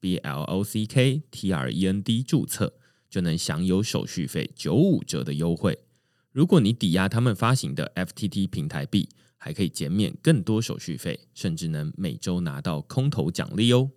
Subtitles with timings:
[0.00, 2.74] B L O C K T R E N D 注册，
[3.08, 5.78] 就能享有手续费九五折的优惠。
[6.32, 13.90] 如果你抵押他们发行的 FTT 平台币，还可以减免更多手续费，甚至能每周拿到空头奖励哦。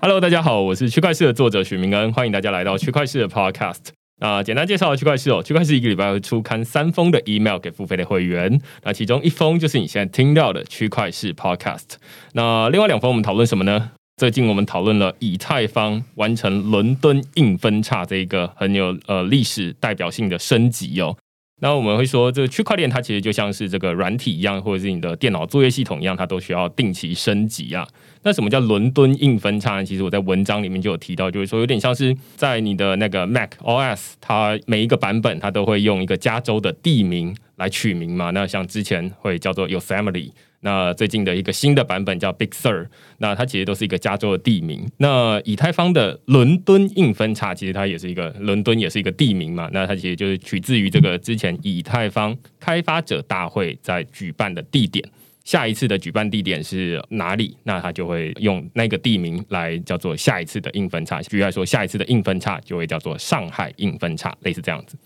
[0.00, 3.88] Hello，大家好，我是区块市的作者许明恩，欢迎大家来到区块市的 Podcast。
[4.18, 11.96] 那简单介绍区块市哦，区块市一个礼拜会出刊三封的 email 给付费的会员，那其中一封就是你现在听到的区块市 Podcast。
[12.32, 13.90] 那另外两封我们讨论什么呢？
[14.16, 21.14] 最近我们讨论了以太坊完成伦敦硬分叉这一个很有呃历史代表性的升级哦。
[21.60, 27.86] 那我们会说，这个区块链它其实就像是这个软体一样，或者是你的电脑作业系统一样，它都需要定期升级啊。
[28.26, 29.84] 那什么叫伦敦硬分叉呢？
[29.84, 38.32] 其实我在文章里面就有提到，就是说有点像是在你的那个 Mac OS，它每一个版本它都会用一个加州的地名来取名嘛。
[38.32, 40.32] 那像之前会叫做 Yosemite。
[40.62, 44.84] 那最近的一个新的版本叫 Big Sur，那它其实都是一个加州的地名。
[44.96, 49.70] 那以太坊的伦敦硬分叉，其实它也是一个伦敦，也是一个地名嘛。
[49.72, 55.08] 那它其实就是取自于这个之前以太坊开发者大会在举办的地点。
[55.46, 57.56] 下一次的举办地点是哪里？
[57.62, 61.22] 那他就会用那个地名来叫做下一次的硬分叉。
[61.22, 64.98] 举例来说，下一次的硬分叉就会叫做上海硬分叉，类似这样子。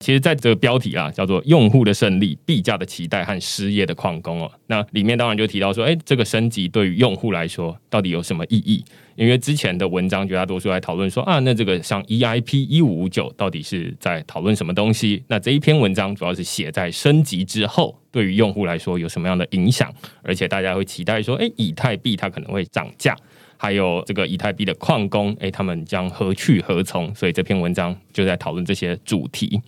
[0.00, 8.84] 其实，在这个标题啊，叫做“用户的胜利、币价的期待和失业的矿工”哦，那里面当然就提到说，哎，这个升级对于用户来说到底有什么意义？
[9.16, 15.22] 因为之前的文章绝大多数在讨论说啊，那这个像 EIP 一五五九到底是在讨论什么东西？
[15.28, 19.90] 那这一篇文章主要是写在升级之后，对于用户来说有什么样的影响？
[20.22, 23.16] 而且大家会期待说，哎，以太币它可能会涨价，
[23.56, 27.14] 还有这个以太币的矿工，哎，他们将何去何从？
[27.14, 29.58] 所以这篇文章就在讨论这些主题。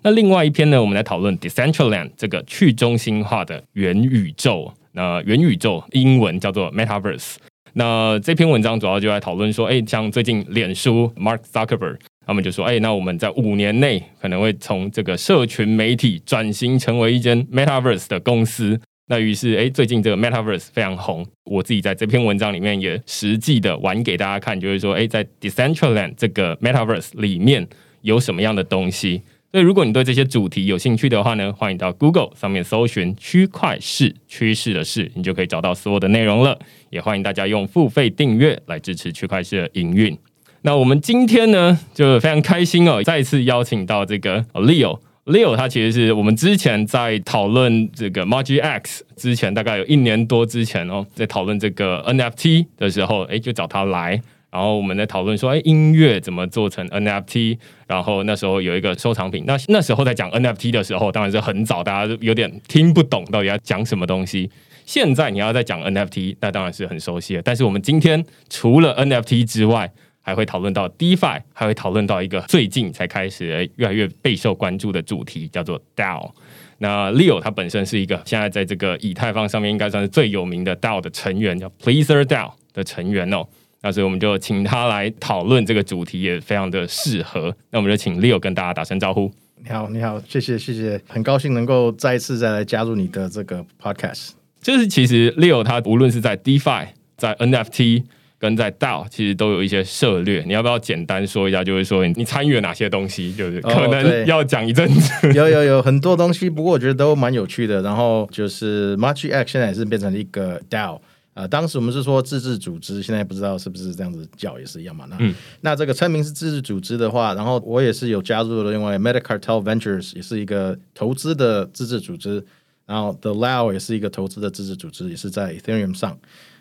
[0.00, 4.72] 那另外一篇呢，我们来讨论 Decentraland 这个去中心化的元宇宙。
[4.92, 7.36] 那元宇宙英文叫做 Metaverse。
[7.74, 18.78] 那这篇文章主要就在讨论说，哎，像最近脸书 Mark Zuckerberg 他们就说，哎，那我们在五年内可能会从这个社群媒体转型成为一间 Metaverse 的公司。
[19.06, 21.26] 那于是，哎，最近这个 Metaverse 非常红。
[21.44, 27.66] 我自己在这篇文章里面也实际的玩给大家看，就是说，哎，在 Decentraland 这个 Metaverse 里面
[28.02, 29.22] 有什么样的东西。
[29.52, 36.58] 所以，如果你对这些主题有兴趣的话呢，欢迎到 Google 上面搜寻“区块市趋势的事”，你就可以找到所有的内容了。
[36.88, 40.16] 也欢迎大家用付费订阅来支持区块市的营运。
[40.62, 44.98] 那我们今天呢，就非常开心哦，再次邀请到这个 Leo。
[45.26, 54.18] Leo 他其实是我们之前在讨论这个 Magic X 之前，大概有一年多之前哦，在讨论这个 NFT 的时候，哎，就找他来。
[54.52, 57.58] 然后我们在讨论说，哎，音乐怎么做成 NFT？
[57.86, 59.44] 然后那时候有一个收藏品。
[59.46, 64.50] 那那时候在讲 NFT 的时候，当然是很早，大家都有点听不懂到底要讲什么东西。
[64.84, 67.42] 现在你要再讲 NFT，那当然是很熟悉了。
[67.42, 76.30] 但是我们今天除了 NFT 之外，还会讨论到 DeFi，还会讨论到一个最近才开始越来越备受关注的主题，叫做 DAO。
[76.78, 83.46] 那 Leo 他本身是一个现在在这个以太坊上面应该算是最有名的 DAO 的成员，叫 Pleaser DAO 的成员哦。
[83.82, 87.54] 那所以我们就请他来讨论这个主题，也非常的适合。
[87.70, 89.30] 那我们就请 Leo 跟大家打声招呼。
[89.64, 94.30] 你好，你好，谢谢，谢谢，很高兴能够再一次再来加入你的这个 Podcast。
[94.60, 98.04] 就是其实 Leo 他无论是在 DeFi、在 NFT
[98.38, 100.42] 跟在 DAO，其实都有一些涉略。
[100.46, 101.62] 你要不要简单说一下？
[101.62, 103.32] 就是说你参与了哪些东西？
[103.34, 105.32] 就是可能要讲一阵子。
[105.34, 107.82] 有有有很多东西，不过我觉得都蛮有趣的。
[107.82, 111.00] 然后就是 m a r c h X 现在也是变成了一个 DAO。
[111.34, 115.06] 呃，当时我们是说自治组织，现在不知道是不是这样子叫也是一样嘛？
[115.08, 122.44] 那那这个称名是自治组织的话，然后我也是有加入了另外 Medicartel Ventures 也是一个投资的自治组织，
[122.84, 126.18] 然后 The Lao 也是一个投资的自治组织，也是在 Ethereum 上。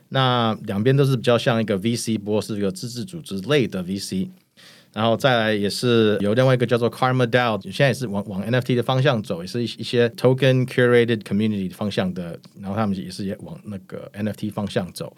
[0.09, 4.29] 那两边都是比较像一个 VC，不过是一个自治组织类的 VC。
[4.93, 15.15] 然后再来也是有另外一个叫做 Karma DAO，现在也是往往 NFT 的方向走，也是一一些 Token Curated Community 方向的，然后他们也是也往那个 NFT 方向走。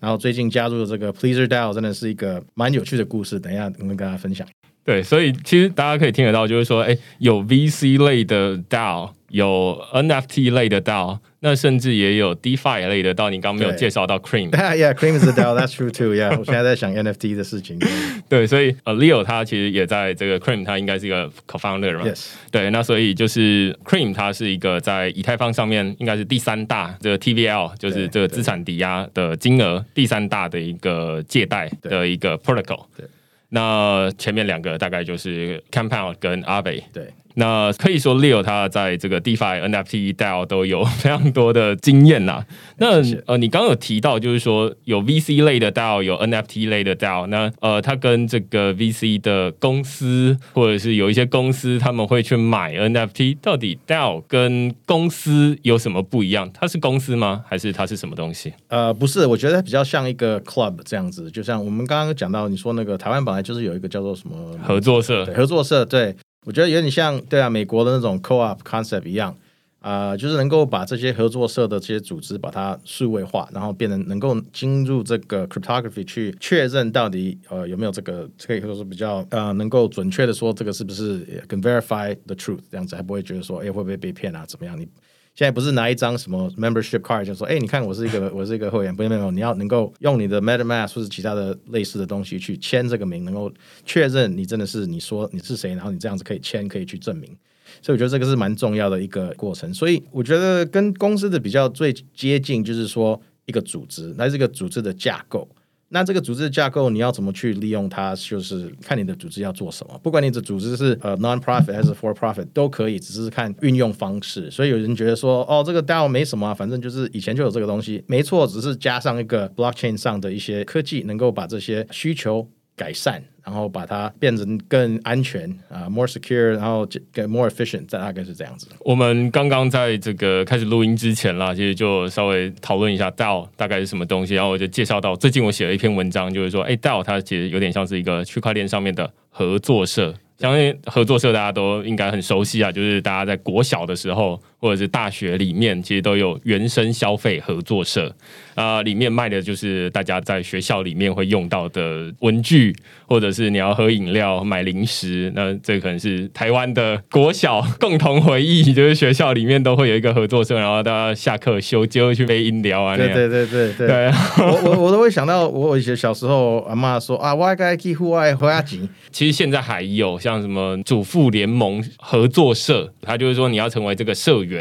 [0.00, 4.46] 然后最近加入的这个 Pleaser DAO 真的是一个蛮有趣的故事，等一下我们跟大家分享。
[4.84, 13.28] 对，所以其实大家可以听得到，就是说，哎，有 VC 类的 DAO，有 NFT 类的 DAO，那甚至也有 DeFi 类的 DAO。
[13.28, 14.48] 你刚刚没有介绍到 Cream。
[14.56, 15.54] Yeah，Cream is a DAO.
[15.54, 16.14] That's true too.
[16.14, 17.78] Yeah，我现在在想 NFT 的事情。
[18.30, 22.06] 对，所以呃，Leo 他其实也在这个 Cream，他应该是一个 co-founder 嘛。
[22.06, 22.28] Yes。
[22.50, 32.86] 对，那所以就是 Cream，它是一个在以太坊上面应该是第三大这个 TVL，就是这个资产抵押的金额第三大的一个借贷的一个 protocol。
[32.96, 33.06] 对。
[33.50, 36.84] 那前面两个大概就是 Compound 跟 Aave。
[36.94, 37.08] 对。
[37.34, 42.46] 那可以说，Leo 他在这个 DeFi、NFT、DAO 都有非常多的经验啦。
[42.78, 47.26] 那呃，你刚刚有提到，就是说有 VC 类的 DAO，有 NFT 类的 DAO。
[47.26, 53.38] 那呃，他跟这个 VC 的公司，或者是有一些公司，他们会去买 NFT。
[53.42, 56.48] 到底 DAO 跟公司有什么不一样？
[56.54, 57.44] 它是公司吗？
[57.48, 58.52] 还是它是什么东西？
[58.68, 61.30] 呃，不是，我觉得比较像一个 club 这样子。
[61.30, 66.14] 就像我们刚刚讲到，你说那个台湾本来就是有一个叫做什么合作社，合作社对。
[66.44, 69.36] 我觉得有点像对啊，美国的那种 co-op concept 一样
[69.80, 84.88] 啊，就是能够把这些合作社的这些组织把它数位化，然后变成能够进入这个 cryptography 去确认到底呃有没有这个可以说是比较呃能够准确的说这个是不是跟 verify the truth 这样子，还不会觉得说哎会不会被骗啊怎么样你。
[85.34, 93.52] 现在不是拿一张什么 membership card 就说，哎，你看我是一个 我是一个会员，不用不用，你要能够用你的 MetaMask 或者其他的类似的东西去签这个名，能够
[93.84, 97.36] 确认你真的是你说你是谁，然后你这样子可以签，可以去证明。
[97.82, 99.74] 所以我觉得这个是蛮重要的一个过程。
[99.74, 105.48] 所以我觉得跟公司的比较最接近，就是说一个组织，那这个组织的架构。
[105.88, 108.14] 那这个组织架构你要怎么去利用它？
[108.16, 109.98] 就是看你的组织要做什么。
[110.02, 114.50] 不管你的组织是呃 non-profit 还是 for-profit 都可以，只是看运用方式。
[114.50, 122.48] 所以有人觉得说，哦，这个 DAO 没什么啊，反正就是以前就有这个东西，没错，只是加上一个 blockchain 上的一些科技，能够把这些需求。
[122.76, 128.66] 改善，然后把它变成更安全啊，more secure，然后更 more efficient，大概是这样子。
[128.80, 140.14] 我们刚刚在这个开始录音之前啦，其实就稍微讨论一下 DAO 大概是什么东西，然后我就介绍到最近我写了一篇文章，就是说，哎，DAO 它其实有点像是一个区块链上面的合作社。
[140.36, 148.10] 相信合作社大家都应该很熟悉啊，就是大家在国小的时候或者是大学里面，其实都有原生消费合作社
[148.54, 152.74] 啊，里面卖的就是大家在学校里面会用到的文具，
[153.06, 164.06] 或者是你要喝饮料、买零食，那这可能是台湾的国小共同回忆，就是学校里面都会有一个合作社，然后大家下课休就会去背饮料啊，对对对对对，
[164.38, 170.18] 我我我都会想到我以前小时候阿妈说啊，我该去户外回下钱，其实现在还有。
[170.18, 174.53] 像什么主妇联盟合作社，他就是说你要成为这个社员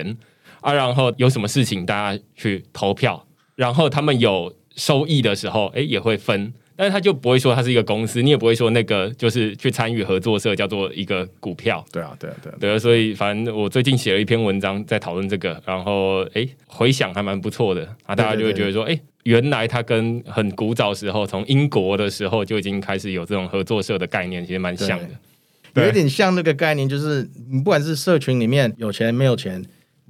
[0.61, 3.25] 啊，然后有什么事情大家去投票，
[3.55, 11.83] 然后他们有收益的时候，哎也会分，但是他就不会说他是一个公司，你也不会说那个就是去参与合作社叫做一个股票。
[11.91, 18.99] 对啊，对啊，对啊，对啊，所以反正我最近写了一篇文章在讨论这个，然后哎回想还蛮不错的啊，大家就会觉得说哎。
[19.23, 25.81] 原来它跟很古早时候，从英国的时候就已经开始有这种合作社的概念，其实蛮像的。
[25.81, 29.63] 有点像那个概念，就是你不管是社群里面有钱没有钱，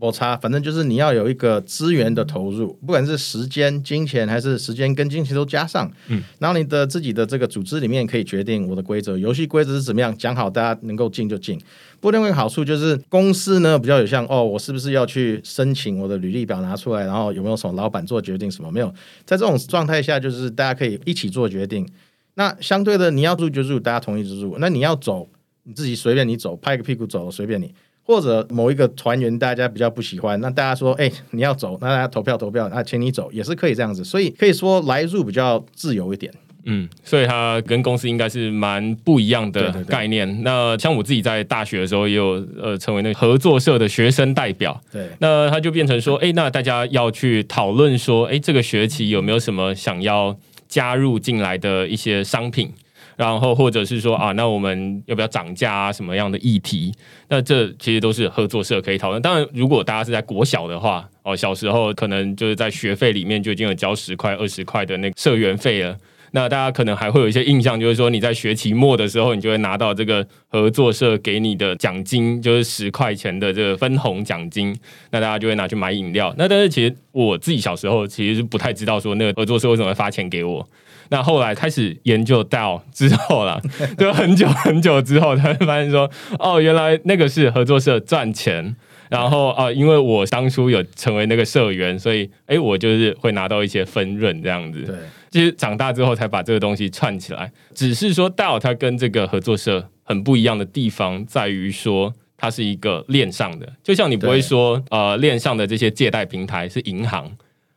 [0.04, 11.58] 摩擦，反正就是你要有一个资源的投入，不管是时间、金钱还是时间跟金钱都加上，嗯，然后你的自己的这个组织里面可以决定我的规则，游戏规则是怎么样，讲好大家能够进就进。
[12.02, 18.94] 不过另外一个好处就是公司呢比较有像哦，我是不是要去申请我的履历表拿出来，然后有没有什么老板做决定什么没有？
[19.24, 21.88] 在这种状态下，就是大家可以一起做决定。
[22.34, 24.58] 那相对的，你要入就入，大家同意就入。
[24.60, 25.30] 那你要走。
[25.66, 27.74] 你自己随便你走，拍个屁股走，随便你。
[28.06, 34.04] 或者某一个团员大家比较不喜欢，那大家说，哎，你要走，那大家投票投票，那请你走也是可以这样子。
[34.04, 36.32] 所以可以说来入比较自由一点。
[36.66, 40.44] 嗯，所以它跟公司应该是蛮不一样的概念。
[40.44, 44.80] 那像我自己在大学的时候也有呃成为那合作社的学生代表。
[44.90, 50.38] 对，那他就变成说，哎，那大家要去讨论说，哎，这个学期有没有什么想要
[50.70, 52.72] 加入进来的一些商品？
[53.16, 55.92] 然后或者是说啊，那我们要不要涨价啊？
[55.92, 56.92] 什么样的议题？
[57.30, 59.22] 那这其实都是合作社可以讨论。
[59.22, 65.98] 当然，如果大家是在国小的话，哦，小时候可能就是在学费里面就已经有交十块、二十块的那个社员费了。
[66.36, 74.76] 那大家可能还会有一些印象，就是说你在学期末的时候，你就会拿到这个合作社给你的奖金，就是十块钱的这个分红奖金。
[75.12, 76.34] 那大家就会拿去买饮料。
[76.36, 80.68] 那但是其实我自己小时候其实是不太知道说那个合作社为什么会发钱给我。
[81.10, 83.62] 那后来开始研究到之后啦，
[83.98, 88.76] 就很久很久之后才会发现说，哦，原来那个是合作社赚钱，
[89.10, 94.82] 然后啊，因为我当初有成为那个社员，所以哎，我就是会拿到一些分润这样子。
[94.82, 94.96] 对，
[95.30, 97.52] 其实长大之后才把这个东西串起来。
[97.74, 107.32] 只是说 DAO 它跟这个合作社很不一样的地方在于说，它是一个链上的，就像你不会说呃，链上的这些借贷平台是银行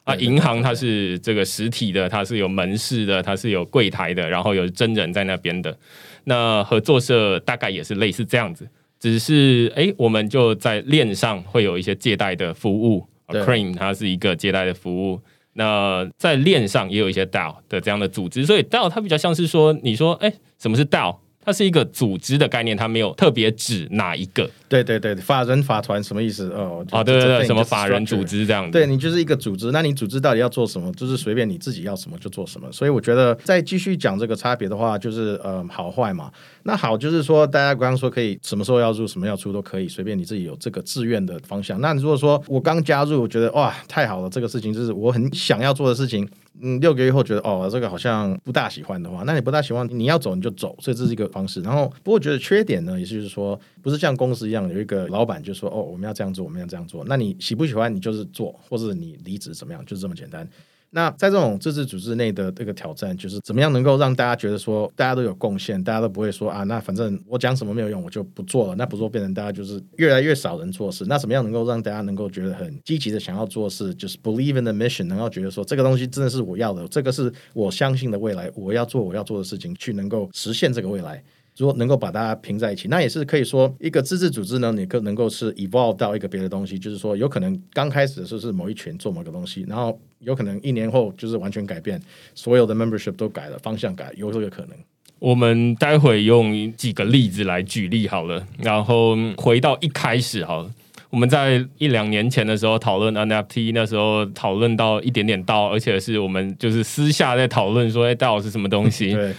[0.07, 5.77] 啊，银行它是这个实体的，它是有门市的，它是有柜台的，然后有真人在那边的。
[6.25, 8.69] 那合作社大概也是类似这样子。
[9.01, 15.21] 只是哎，我们就在链上会有一些借贷的服务，Cream 它是一个借贷的服务。
[15.55, 21.17] 那在链上也有一些 DAO 的这样的组织，所以 DAO 它比较像是说，你说哎，什么是 DAO？
[21.47, 24.51] 它是一个组织的概念，它没有特别指哪一个。
[24.69, 26.51] 对对对，法人法团什么意思？
[26.51, 28.73] 哦，哦，对对对，什么法人组织这样子？
[28.73, 30.93] 对你就是一个组织，那你组织到底要做什么？
[30.95, 32.67] 就是随便你自己要什么就做什么。
[32.73, 36.33] 所以我觉得再继续讲这个差别的话，就是呃好坏嘛。
[36.65, 41.81] 那好就是说，大家刚刚说可以什么时候要入，什么要出都可以，随便你自己有这个自愿的方向。
[41.81, 46.29] 那如果说我刚加入，我觉得哇太好了，这个事情就是我很想要做的事情。
[46.61, 51.61] 嗯，六个月后觉得哦，这个好像不大喜欢的话，那你不大喜欢，你要走你就走，所以这是一个方式。
[51.61, 60.49] 然后，不过觉得缺点呢，也就是说，不是像公司一样有一个老板就说哦，我们要这样做，我们要这样做，那你喜不喜欢你就是做，或者你离职怎么样，就是这么简单。
[60.97, 68.75] 那在这种自治组织内的这个挑战，就是怎么样能够让大家觉得说大家都有贡献，大家都不会说啊，那反正我讲什么没有用，我就不做了。
[68.77, 71.05] 那不做变成大家就是越来越少人做事。
[71.07, 81.23] 那怎么样能够让大家能够觉得很积极的想要做事，就是 believe in the mission，能够觉得说这个东西真的是我要的，这个是我相信的未来，我要做我要做的事情，去能够实现这个未来。
[81.57, 92.01] 如果能够把大家拼在一起，那也是可以说一个自治组织呢，你可能够是 evolve 到一个别的东西，就是说有可能刚开始的时候是某一群做某个东西，然后有可能一年后就是完全改变，
[92.35, 94.77] 所有的 membership 都改了，方向改，有这个可能。
[95.19, 100.71] 我们待会用几个例子来举例好了，然后回到一开始好了，
[101.09, 109.13] 我们在一两年前的时候讨论 NFT，那时候讨论到一点点到，而且是我们就是私下在讨论说，哎，到底是什么东西？
[109.17, 109.33] 对。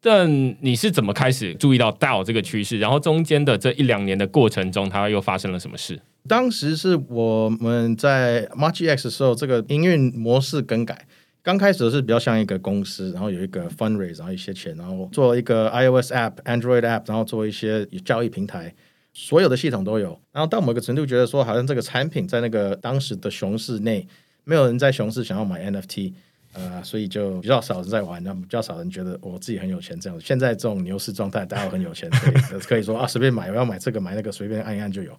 [0.00, 2.78] 但你是怎么开始注意到 DAO 这个趋势？
[2.78, 6.00] 然后中间的这一两年的过程中，它又发生了什么事？
[6.28, 11.06] 当时是我们在 March X 的时候，这个营运模式更改。
[11.42, 18.74] 刚开始是比较像一个公司，然后有一个 fundraise，然后一些钱，然后做一个 iOS app、Android app，然后做一些交易平台，
[19.14, 20.20] 所有的系统都有。
[20.32, 24.06] 然后到某个程度，觉得说好像这个产品在那个当时的熊市内，
[24.44, 26.12] 没有人在熊市想要买 NFT。
[26.54, 30.24] 呃，所以就比较少人在玩，那比较少人觉得我自己很有钱这样子。
[30.26, 35.16] 现在这种牛市状态，大家很有钱，可以可以说啊，随便买，我要买这个买那个，随便按一按就有。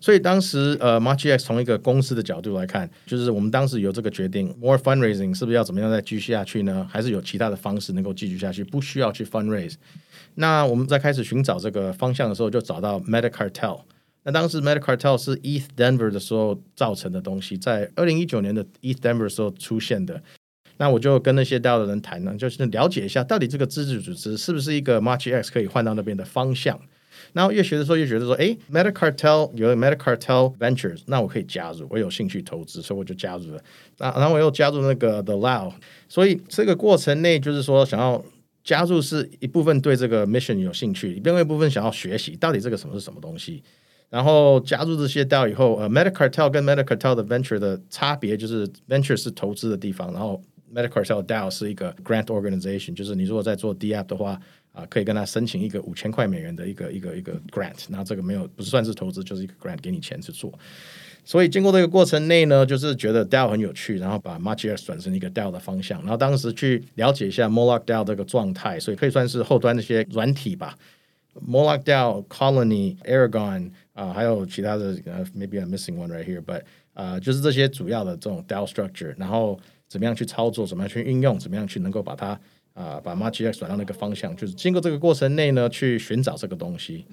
[0.00, 6.88] 所以当时呃，March X 从一个公司的角度来看，就是我们当时有这个决定，more fundraising 是不是要怎么样再继续下去呢？
[6.88, 9.74] 还是有其他的方式能够继续下去，不需要去 fundraise？
[10.36, 13.80] 那我们在开始寻找这个方向的时候，就找到 Meta Cartel。
[14.22, 20.22] 那当时 Meta Cartel 是 East Denver 的时候造成的东西，在二零一九年的 ETH Denver 的时候出现的。
[20.78, 26.80] 那我就跟那些 DAO 的人谈呢，就是了解一下到底这个自治组织是不是一个 March X 可以换到那边的方向。
[27.32, 33.62] 然后越学的时候越觉得说，哎，Meta Cartel 有 Meta Cartel Ventures，那我可以加入，我有兴趣投资，所以我就加入了。
[33.98, 35.72] 那然后我又加入那个 The Lao，
[36.08, 38.24] 所以这个过程内就是说，想要
[38.62, 43.62] 加入是一部分对这个 mission 有兴趣，另外一部分想要学习到底这个什么是什么东西。
[44.08, 50.40] 然后加入这些 DAO 以后，呃，Meta Cartel 跟 Meta Cartel 的 Venture 的差别就是 Venture 是投资的地方，然后
[50.74, 54.38] Medicartel DAO 是一个 grant organization，就是你如果在做 D app 的话，
[54.72, 60.52] 啊，可以跟他申请一个五千块美元的一个一个一个 grant，那这个没有不是算是投资，就是一个 grant 给你钱去做。
[61.24, 70.76] 所以经过这个过程内呢，就是觉得 DAO 很有趣，然后把 m a r c h 转成一个 DAO 的方向，然后当时去了解一下 Moloch DAO 这个状态，所以可以算是后端那些软体吧。
[71.46, 76.62] Moloch DAO、Colony、Aragon 啊，还有其他的呃，maybe I'm missing one right here，but
[76.94, 79.58] 啊，就是这些主要的这种 DAO structure，然后。
[79.88, 80.66] 怎么样去操作？
[80.66, 81.38] 怎么样去运用？
[81.38, 82.38] 怎么样去能够把它
[82.74, 84.36] 啊，把 Magic 转到那个方向？
[84.36, 87.04] 就是经过这个过程内呢，去寻找这个东西。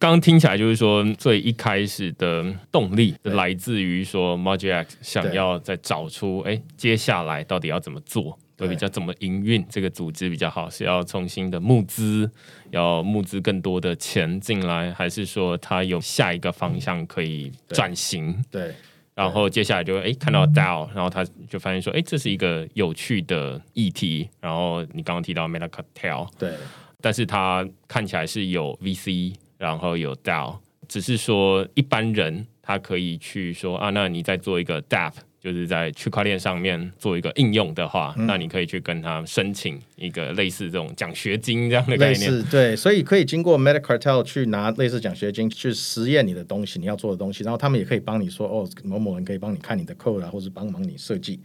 [0.00, 8.38] 刚刚听起来就是说，最一开始的动力来自于说 Magic 想要再找出，哎，接下来到底要怎么做？
[8.56, 10.68] 对，比较怎么营运这个组织比较好？
[10.68, 12.30] 是要重新的募资，
[12.70, 18.44] 要募资更多的钱进来，还是说它有下一个方向可以转型？
[18.50, 18.74] 对。
[19.18, 24.28] 然后接下来就哎看到 DAO，然后他就发现说哎这是一个有趣的议题。
[24.40, 26.54] 然后你刚刚提到 Meta Cartel，对，
[27.00, 42.44] 但是它看起来是有 VC，然后有 DAO，只是说一般人他可以去说啊，那你在做一个 DApp 就是在区块链上面做一个应用的话，那你可以去跟他申请一个类似这种奖学金这样的概念。
[42.50, 51.38] 对，所以可以经过 Meta Cartel 去拿类似奖学金去实验你的东西，你要做的东西，然后他们也可以帮你说哦，某某人可以帮你看你的 code 啊，或者帮忙你设计。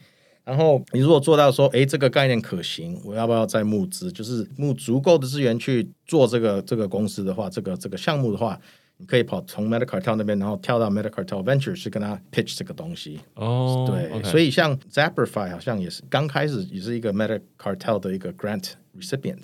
[0.43, 4.11] 然后你如果做到说，哎，这个概念可行，我要不要再募资？
[4.11, 8.59] 就是募足够的资源去做这个这个公司的话，这个这个项目的话。
[9.03, 13.19] 你可以跑从 Meta Cartel 那边，然后跳到 Meta Cartel Venture 去跟他 pitch 这个东西。
[13.33, 19.41] 哦，对，所以像 Zapperify 好像也是刚开始也是一个 Meta Cartel 的一个 grant recipient，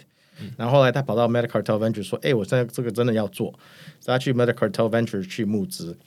[0.56, 3.54] 然后后来他跑到 Meta Cartel Venture 说：“哎，我现在这个真的要做。”
[4.06, 5.98] 他去 Meta Cartel Venture 去募资，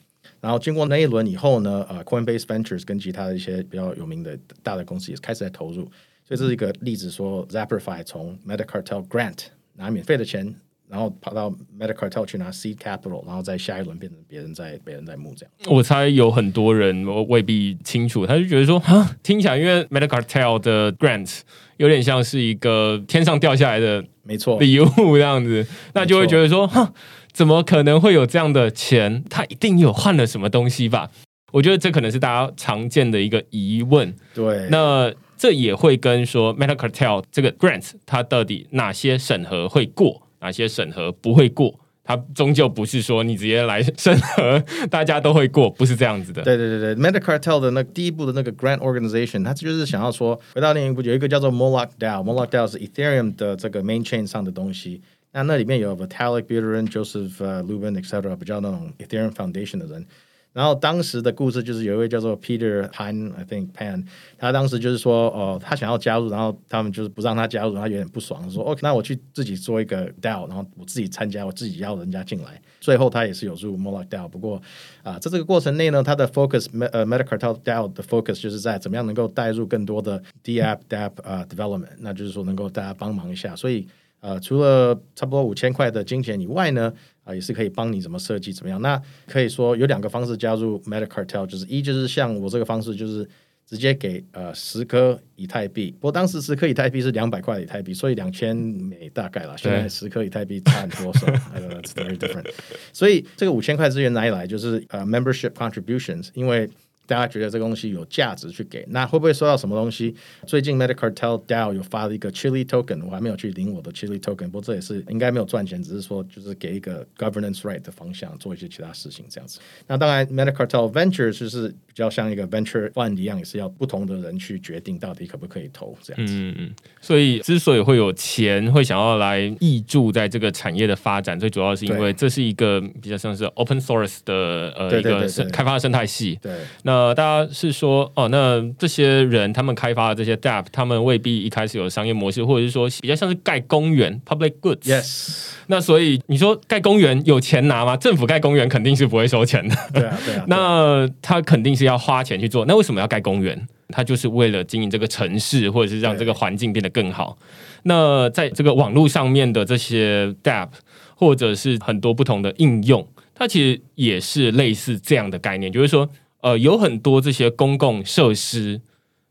[0.41, 5.83] 然后经过那一轮以后呢，呃，Coinbase Ventures 跟其他的一些比较有名的大的公司也开始在投入。
[6.25, 9.45] 所以这是一个例子，说 Zapperify 从 Meta Cartel grant
[9.75, 10.55] 拿免费的钱。
[10.89, 11.49] 然后跑到
[11.79, 15.51] Meta Cartel 去拿 Seed Capital，然后在下一轮变成别人在别人在募这样。
[15.75, 21.41] 我猜有很多人未必清楚，他就觉得说啊，听起来因为 Meta Cartel 的 Grant
[21.77, 26.93] 有点像是一个天上掉下来的，没错，礼物这样子，那就会觉得说，哈，
[27.31, 29.23] 怎么可能会有这样的钱？
[29.29, 31.09] 他一定有换了什么东西吧？
[31.51, 34.13] 我觉得这可能是大家常见的一个疑问。
[34.33, 40.21] 对，那这也会跟说 Meta Cartel 这个 Grant 它到底哪些审核会过？
[40.43, 41.79] 哪些审核不会过？
[42.03, 46.43] 它终究不是说你直接来审核，大家都会过，不是这样子的。
[46.43, 55.01] 对对对对，Medicartel 的那第一步的那个 Grant Organization，它就是想要说，回到另一步，有一个叫做 Moloch DAO，Moloch DAO 是 Ethereum 的这个 Main Chain 上的东西。
[55.31, 58.35] 那那里面有 Vitalik Buterin、Joseph Lubin etc.
[58.35, 60.05] 比较那种 Ethereum Foundation 的人。
[60.53, 64.05] 然后当时的故事就是有一位叫做 Peter Pan，I think Pan，
[64.37, 72.61] 他当时就是说，哦，他想要加入，然后他们就是不让他加入，他有点不爽，说，OK，那我去自己做一个 DAO，然后我自己参加，我自己邀人家进来。
[72.79, 74.61] 最后他也是有入 m o l a k DAO，不过
[75.01, 83.55] 啊，在这个过程内呢，他的 focus，呃，Metacartel DAO 的 focus 就是在怎么样能够带入更多的 DApp DApp 啊 development，那就是说能够大家帮忙一下。
[83.55, 83.87] 所以
[84.19, 86.93] 呃，除了差不多五千块的金钱以外呢。
[87.23, 88.81] 啊，也是可以帮你怎么设计怎么样？
[88.81, 93.27] 那可以说有两个方式加入 Meta Cartel，就是一就是像我这个方式，就是
[93.65, 95.91] 直接给呃十颗以太币。
[95.91, 99.57] 不过当时十颗以太币是两百块以太币，所以两千美大概了。
[99.57, 102.49] 现在十颗以太币差很多少？It's very different。
[102.91, 104.45] 所以这个五千块资源哪里来？
[104.45, 106.69] 就是呃 membership contributions，因为。
[107.05, 110.15] 大家觉得这个东西有价值去给，那会不会收到什么东西？
[110.47, 119.59] 最近 Medicartel DAO 有发了一个 Chili Token，我还没有去领我的 Chili Token，不过这也是应该没有赚钱，只是说就是给一个 Governance Right 的方向做一些其他事情这样子。
[119.87, 126.33] 那当然，Medicartel Venture 就是比较像一个 Venture Fund 一样，也是要不同的人去决定到底可不可以投这样子。
[126.33, 126.71] 嗯嗯。
[127.01, 136.39] 所以之所以会有钱会想要来挹注在这个产业的发展，最主要是因为这是一个比较像是 Open Source 的呃一个开发的生态系。
[136.41, 136.53] 对。
[136.83, 144.83] 那呃，大家是说哦，那这些人他们开发的这些 DApp，他们未必一开始有商业模式，或者是说比较像是盖公园 （public goods）。
[144.83, 145.53] Yes。
[145.65, 147.97] 那所以你说盖公园有钱拿吗？
[147.97, 149.75] 政府盖公园肯定是不会收钱的。
[149.91, 150.45] 对啊，对啊。
[150.47, 152.63] 那他肯定是要花钱去做。
[152.67, 153.67] 那为什么要盖公园？
[153.89, 157.35] 他就是为了经营这个城市，或者是让这个环境变得更好。
[157.83, 160.69] 那在这个网络上面的这些 DApp，
[161.15, 166.07] 或者是很多不同的应用，它其实也是类似这样的概念，就是说。
[166.43, 168.81] 呃，有很多这些公共设施，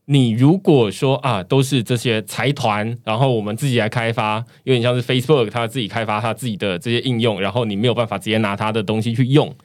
[0.05, 9.55] 你如果说啊，都是这些财团，然后我们自己来开发，有点像是 Facebook，他自己开发他自己的这些应用，然后你没有办法直接拿他的东西去用，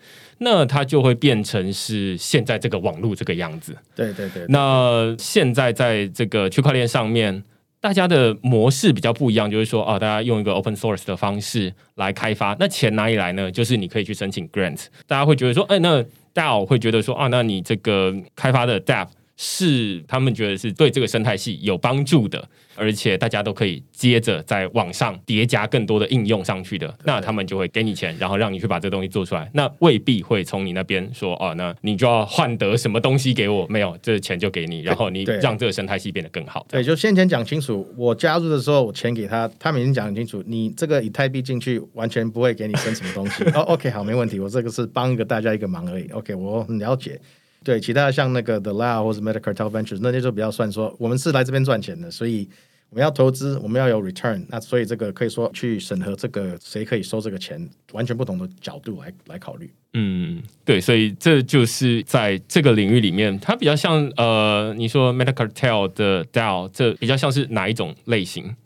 [0.41, 3.75] 那它就会变成是现在这个网络这个样子。
[3.97, 4.45] 对对对。
[4.51, 7.43] 那现在在这个区块链上面，
[7.81, 13.51] 大家的模式比较不一样，就是说啊，大家用一个 open source 的方式来开发，那钱哪里来呢？
[13.51, 16.05] 就是你可以去申请 grant，大家会觉得说，哎，那。
[16.39, 19.09] DAO 会觉得说啊，那你这个开发的 DApp
[19.41, 29.49] 是他们觉得是对这个生态系有帮助的，而且大家都可以接着在网上叠加更多的应用上去的，那他们就会给你钱，然后让你去把这东西做出来。
[29.55, 33.65] 那未必会从你那边说哦，那你就要换得什么东西给我？
[33.69, 36.67] 没有，这钱就给你，然后你让这个生态系变得更好。
[36.69, 43.45] 对，就先前讲清楚，我加入的时候我钱给他，他们已经讲很清楚，你这个以太币进去完全不会给你分什么东西。
[43.55, 46.09] 哦，OK，好，没问题，我这个是帮一个大家一个忙而已。
[46.09, 47.21] OK，我很了解。
[47.69, 52.49] 对，其他像那个 The Lao 或者 Medicar Tel Venture 那些就比较算说，我们是来这边赚钱的，所以
[52.89, 54.43] 我们要投资，我们要有 return。
[54.49, 59.71] 那所以这个可以说去审核这个谁可以收这个钱，完全不同的角度来来考虑。
[59.93, 68.57] 嗯，对，所以这就是在这个领域里面，它比较像呃，你说 Medicar Tel 的 DAO，这比较像是哪一种类型？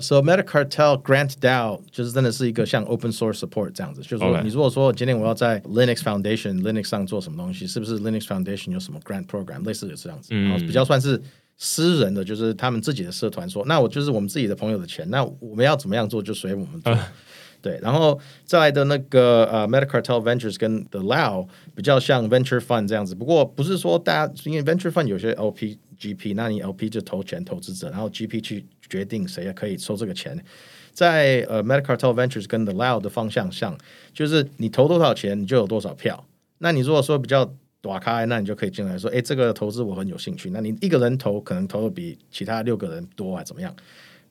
[0.00, 8.00] So Metacartel Grant DAO 就是真的是一个像 Open Source Support 这样子，就是说 OK 你如果说今天我要在 Linux Foundation Linux 上做什么东西，是不是
[8.00, 11.22] Linux Foundation 有什么 Grant Program 类似的这样子，然后比较算是
[11.56, 16.98] 私人的，就是他们自己的社团说，那我就是我们自己的朋友的钱，那我们要怎么样做就随我们做。
[17.62, 28.42] 对，然后再来的那个呃，Metacartel Ventures 跟 The Lao 比较像 Venture Fund 这样子，不过不是说大家因为 Venture Fund 有些 LP、GP，那你 LP 就投钱投资者，然后 GP
[28.42, 30.43] 去 决定谁可以收这个钱。
[30.91, 33.77] 在呃，Medicatal Ventures 跟 The Lao 的方向上，
[34.13, 36.25] 就是你投多少钱，你就有多少票。
[36.57, 40.49] 那你如果说比较打开，那你就可以进来说，哎，这个投资我很有兴趣。
[40.49, 43.73] 那你一个人投，可能投的比其他六个人多啊，怎么样？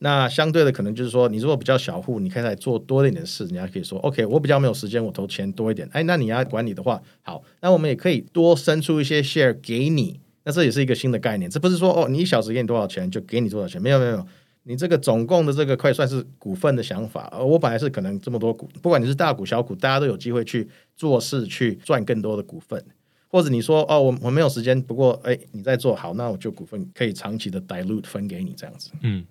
[0.01, 5.89] 那相对的，可能就是说，你如果比较小户，你可以来做多一点的事，你还可以说，OK，我比较没有时间，我投钱多一点。
[5.93, 10.21] 哎，那你要管理的话，好，那我们也可以多生出一些 share 给你。
[10.45, 14.27] 那这也是一个新的概念，这不是说哦，你一小时给你多少钱就给你多少钱，没有没有，
[14.69, 17.27] 你这个总共的这个可以算是股份的想法。
[17.33, 22.85] 而，我本来是可能这么多股，不管你是大股小股，大家都有机会去做事，去赚更多的股份。
[23.31, 28.91] 或者你说哦，我我没有时间，不过哎，你在做好，那我就股份可以长期的 dilute 分给你这样子。
[29.01, 29.25] 嗯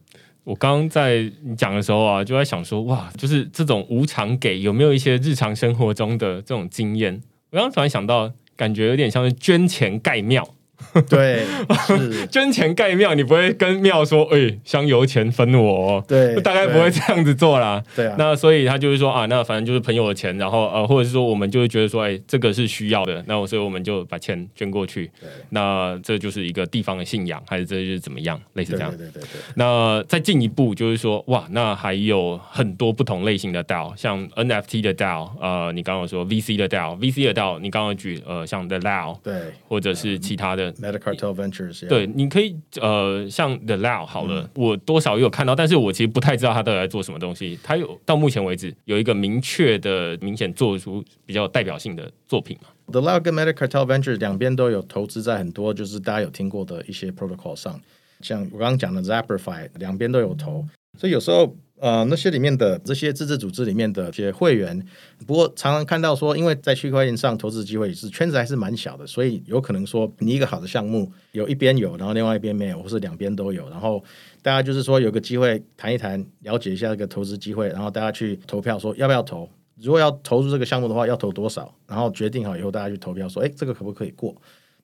[0.43, 7.21] 我刚刚在你讲的时候啊，就在想说，哇，就是这种无偿给有没有一些日常生活中的这种经验？
[7.52, 10.47] 我刚刚突然想到，感觉有点像是捐钱盖庙。
[11.10, 11.44] 对，
[11.88, 17.84] 是， 捐钱盖庙，你不会跟庙说，哎、香油钱分我、哦，对， 大概不会这样子做啦。
[17.96, 25.10] 对啊，那所以他就是说啊，那反正就是朋友的钱，然后呃，或者是说我们就会觉得说，哎、这个是需要的，那我所以我们就把钱捐过去。
[25.20, 29.00] 对那这就是一个地方的信仰，还是这就是怎么样，类似这样对。
[29.00, 29.42] 对对对对。
[29.56, 39.34] 那再进一步就是说，哇，那还有很多不同类型的 DAO，像 NFT 的 DAO，呃，你刚刚说 VC 的 DAO，VC 的 DAO，你刚刚举呃像 The DAO，对
[39.68, 40.67] 或者是其他的。
[40.74, 47.58] ，Metacartel Ventures，对，你可以呃，像 The Lao 好了，我多少有看到，但是我其实不太知道他到底在做什么东西。
[47.64, 57.80] 他有到目前为止有一个明确的、明显做出比较代表性的作品嘛？The Lao 跟 Metacartel Ventures 两边都有投资在很多就是大家有听过的一些 protocol 上，
[58.22, 60.66] 像我刚刚讲的 Zapperfy，两边都有投，
[60.98, 64.86] 所以有时候呃那些里面的这些自治组织里面的一些会员，
[65.26, 74.04] 不过常常看到说，因为在区块链上投资机会是圈子还是蛮小的，所以有可能说你一个好的项目有一边有，然后另外一边没有，或是两边都有，然后
[74.42, 79.50] 大家就是说有个机会谈一谈，了解一下这个投资机会，然后大家去投票说要不要投。
[79.80, 81.72] 如果要投入这个项目的话，要投多少？
[81.86, 84.36] 然后决定好以后，大家去投票说，哎，这个可不可以过？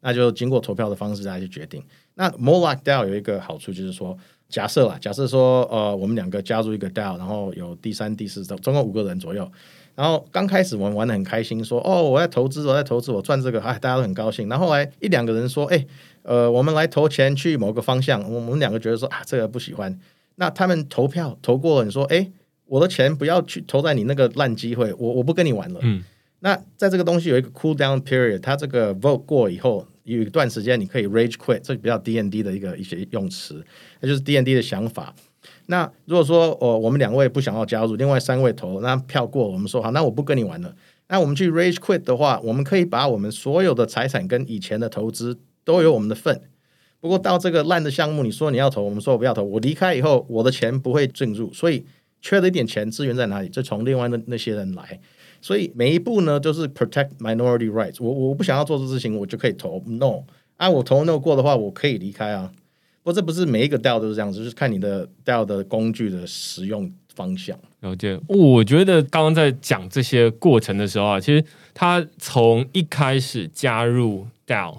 [0.01, 1.81] 那就经过投票的方式大家去决定。
[2.13, 4.15] 那 Moloch DAO 有一个好处就是说，
[4.53, 9.51] 假设啦，假设说，呃，我们两个加入一个 DAO，然后有第三、第四，总总共五个人左右。
[9.95, 14.47] 然后刚开始我们玩的很开心，说哦，我在投资，我在投资，我赚这个，哎，大家都很高兴。
[14.47, 15.83] 然后后来一两个人说，哎，
[16.21, 19.99] 呃，我们来投钱去某个方向，我们两个觉得说啊，这个不喜欢。
[20.35, 22.29] 那他们投票投过了，你说，哎，
[22.67, 25.79] 我的钱不要去投在你那个烂机会，我我不跟你玩了。
[25.81, 26.03] 嗯，
[26.41, 33.65] 那在这个东西有一个 cool down period，它这个 vote 过以后，有一段时间你可以 rage quit，这比较 D N D 的一个一些用词，
[34.01, 35.13] 那就是 D N D 的想法。
[35.65, 40.75] 那如果说哦，我们两位不想要加入，另外三位投，那票过，我们说好，那我不跟你玩了。
[41.09, 46.41] 那我们去 rage quit 的话，我们可以把我们所有的财产跟以前的投资都有我们的份。
[46.99, 49.43] 不过到这个烂的项目，你说你要投，我们说我不要投。
[49.43, 51.85] 我离开以后，我的钱不会进入，所以
[52.21, 53.49] 缺了一点钱资源在哪里？
[53.49, 54.99] 就从另外那那些人来。
[55.43, 58.09] 所以每一步呢，都是 protect minority rights 我。
[58.09, 60.23] 我不想要做这事情，我就可以投 no。
[60.55, 62.49] 啊，我投 no 过的话，我可以离开啊。
[63.03, 67.59] 不过这不是每一个 DAO 都是这样子，就是看你的 DAO 的工具的使用方向。
[67.81, 68.17] 了解。
[68.29, 74.77] 我觉得刚刚在讲这些过程的时候啊，其实他从一开始加入 DAO，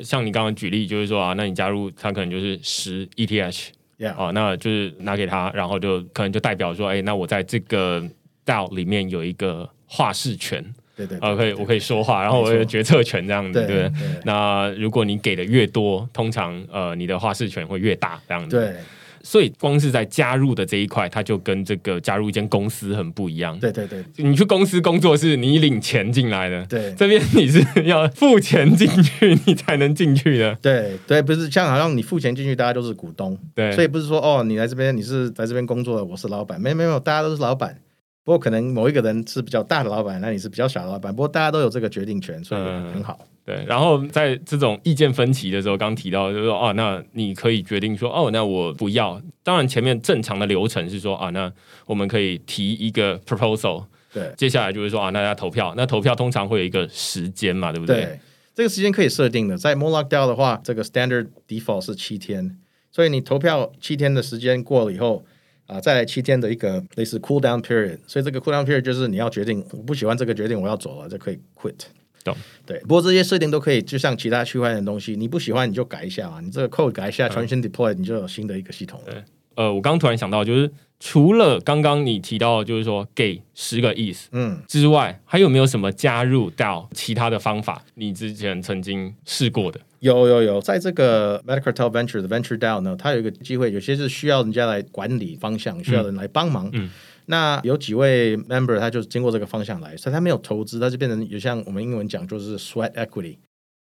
[0.00, 3.68] 像你刚刚举例，就是说啊，那你加入他可能就是十 ETH。
[3.96, 8.02] Yeah，啊，那就是拿给他，然后就可能就代表说，哎，那我在这个
[8.44, 10.64] DAO 里面有一个话事权，
[10.96, 13.90] 对对啊，可以我可以说话，然后我有决策权这样子，对
[14.24, 18.76] 那如果你给的越多，通常呃你的话事权会越大这样子。，对。
[19.22, 23.58] 所以光是在加入的这一块，它就跟这个加入一间公司很不一样。
[23.58, 24.02] 对对对。
[24.16, 26.94] 你去公司工作是你领钱进来的，对。
[26.94, 30.56] 这边你是要付钱进去，你才能进去的。
[30.62, 37.76] 对对，不是像好像你付钱进去，大家都是股东，对，所以不是说哦，你来这边你是在这边工作的，我是老板，没有没有，大家都是老板。
[38.22, 43.26] 不过可能某一个人是比较大的老板，那你是比较小的老板，不过大家都有这个决定权，所以嗯很好。
[43.46, 49.20] 对，然后在这种意见分歧的时候，刚提到就是说，哦，那你可以决定说，哦，那我不要。
[49.42, 51.50] 当然，前面正常的流程是说，啊，那
[51.86, 55.74] 我们可以提一个 proposal，对接下来就是说，啊，那要投票。
[55.76, 58.02] 那投票通常会有一个时间嘛，对不对？
[58.02, 58.20] 对，
[58.54, 59.56] 这个时间可以设定的。
[59.56, 62.56] 在 Moloch DAO 的话，这个 standard default 是七天，
[62.92, 65.24] 所以你投票七天的时间过了以后，
[65.70, 71.76] 啊，再来七天的一个类似 cool down period，所以这个 cool down period 就是你要决定我不喜欢这个决定，我要走了就可以 quit。
[72.24, 72.78] 懂，对。
[72.80, 79.24] 不过这些设定都可以，就像其他区块链的东西，你不喜欢你就改一下嘛，你这个 code 改一下，重新 deploy，你就有新的一个系统了。
[79.54, 87.82] 呃，我刚突然想到，就是除了刚刚你提到，就是说给十个意思，嗯之外，还有没有什么加入到其他的方法？
[87.94, 89.80] 你之前曾经试过的？
[90.00, 96.68] 有有有，在这个 Medicartel Venture 的 Venture Down 呢，它有一个机会，有些是需要人家来管理方向，需要人来帮忙。
[96.72, 96.90] 嗯，
[97.26, 103.36] 那有几位 member 他就经过这个方向来，所以他没有投资，他就变成有像我们英文讲就是 sweat equity。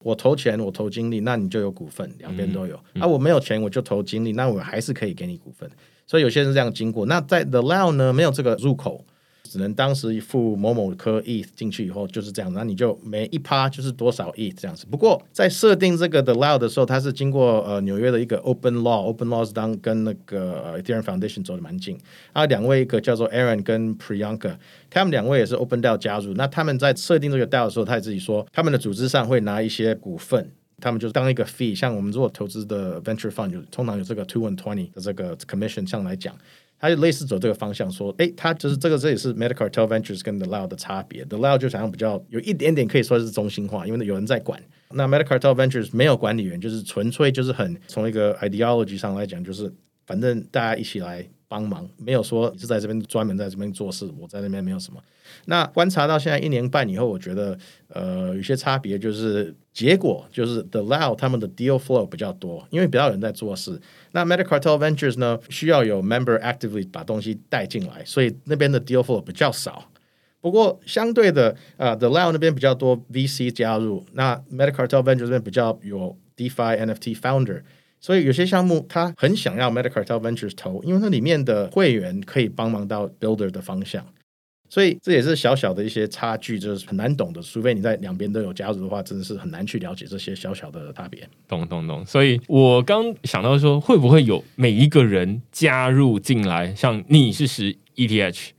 [0.04, 2.76] 我投钱，我投精力，那你就有股份，两边都有。
[3.00, 5.68] 啊，我没有钱，我就投精力，那我还是可以给你股份。
[6.06, 7.06] 所以有些人是这样经过。
[7.06, 9.04] 那在 The Lao 呢，没有这个入口。
[9.48, 14.86] 只能当时付某某颗 ETH 进去以后就是这样，那你就每一趴就是多少 ETH 这样子。
[14.90, 21.98] 不过在设定这个的 Lao 的时候，它是经过呃纽约的一个 Open Law，Open Law 是当跟那个 Ethereum Foundation 走的蛮近。
[22.32, 24.56] 啊，两位一个叫做 Aaron 跟 Priyanka，
[24.90, 26.34] 他们两位也是 Open DAO 加入。
[26.34, 31.74] 那他们在设定这个 DAO 的时候，他也自己说他们的组织上会拿一些股份，他们就是当一个 fee。
[31.74, 36.34] 像我们如果投资的 Venture Fund 有通常有这个 Two and Twenty 的这个 Commission 上来讲。
[36.78, 41.24] 他就类似走这个方向，说，哎，他就是这个，这也是 Medicartel Ventures 跟 The law 的差别。
[41.24, 44.62] The law 就好像比较有一点点可以说是中心化，因为有人在管。
[44.90, 49.72] 那 Medicartel Ventures 没有管理员，就是纯粹就是很从一个 ideology 上来讲，就是
[50.06, 51.28] 反正大家一起来。
[51.50, 55.00] 帮忙没有说你是在这边专门在这边做事，我在那边没有什么。
[55.50, 57.58] 那观察到现在一年半以后，我觉得
[57.88, 63.80] 呃有些差别，就是结果就是 The Lao 他们的 deal flow 比较多，因为比较有人在做事。
[64.12, 69.90] 那 Medicartel Ventures 呢，需要有 member actively 把东西带进来，所以那边的 deal flow 比较少。
[70.42, 77.62] 不过相对的，呃，The Lao 那边比较多 VC 加入，那 Medicartel Ventures 这边比较有 DeFi NFT founder。
[78.00, 84.06] 所以有些项目他很想要 Medicartel Ventures 投，因为那里面的会员可以帮忙到 Builder 的方向，
[84.68, 87.40] 所以这也是小小的一些差距，就是很难懂的。
[87.40, 91.28] 除非你在两边都有加入的话，真的是很难去了解这些小小的差别。
[91.46, 92.04] 懂懂懂。
[92.04, 98.50] 所以我刚想到说，会不会有每一个人加入进来，像你是十 ETH，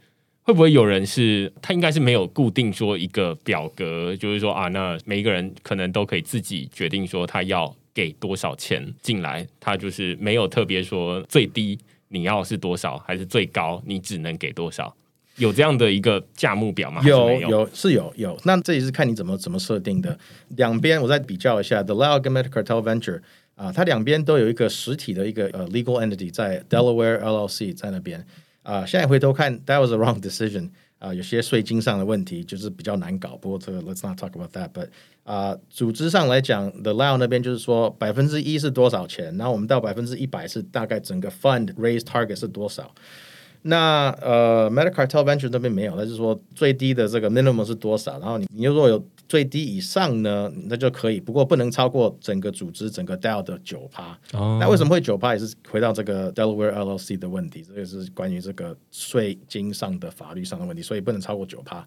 [0.42, 7.76] 会不会有人是他应该是没有固定说一个表格，就是说啊，那每一个人可能都可以自己决定说他要。
[7.92, 14.96] 给多少钱进来，他就是没有特别说最低你要是多少，还是最高你只能给多少，
[15.40, 17.02] 有这样的一个价目表吗？
[17.04, 20.16] 有有是有有，那这也是看你怎么怎么设定的。
[20.50, 23.22] 两边我再比较一下，The Metacartel Venture
[23.56, 28.26] 啊，它两边都有一个实体的一个呃 legal entity 在 Delaware LLC 在那边
[28.64, 28.86] 啊。
[28.86, 33.38] 现在回头看，That was a wrong decision 啊，有些税金上的问题就是比较难搞。
[33.38, 34.90] 不过这个 Let's not talk about that，but
[35.24, 42.94] 啊，组织上来讲，The Lao 那边就是说百分之一是多少钱，然后我们到百分之一百是大概整个 fund raise target 是多少。
[43.64, 54.18] 那呃，Medicartel Venture 那边没有，那就是说最低的这个 minimum 是多少，然后你你如果有最低以上呢，那就可以，不过不能超过整个组织整个 DAO 的九趴。
[54.32, 55.34] 那为什么会九趴？
[55.34, 61.86] 也是回到这个 Delaware LLC 的问题，这个是关于这个税金上的法律上的问题，所以不能超过九趴。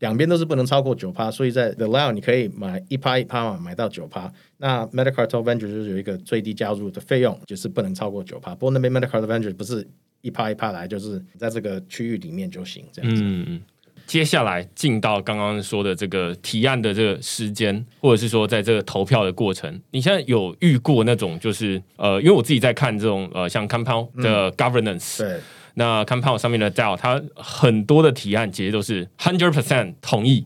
[0.00, 4.30] 两边都是不能超过九趴，所以在 The Lao 你可以买一趴一趴嘛，买到九趴。
[4.58, 8.54] 那 Medicartel Venture 就是有一个最低加入的费用，就是不能超过九趴。
[8.54, 9.86] 不过那边 Medicartel Venture 不是
[10.24, 13.22] 一趴一趴来，就是在这个区域里面就行这样子。
[13.22, 13.62] 嗯嗯。
[14.06, 25.18] 接下来进到刚刚说的这个提案的这个时间，或者是说在这个投票的过程，你现在有遇过那种就是呃，因为我自己在看这种呃，像 Compound 的 Governance。
[25.18, 25.40] 对。
[25.76, 30.44] 那 Compound 上面的 DAO，它很多的提案其实都是 hundred percent 同意，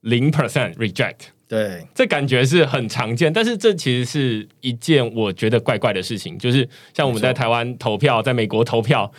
[0.00, 1.28] 零 percent reject。
[1.48, 9.10] 对，这感觉是很常见，但是这其实是一件我觉得怪怪的事情，就是像我们在台湾投票，在美国投票，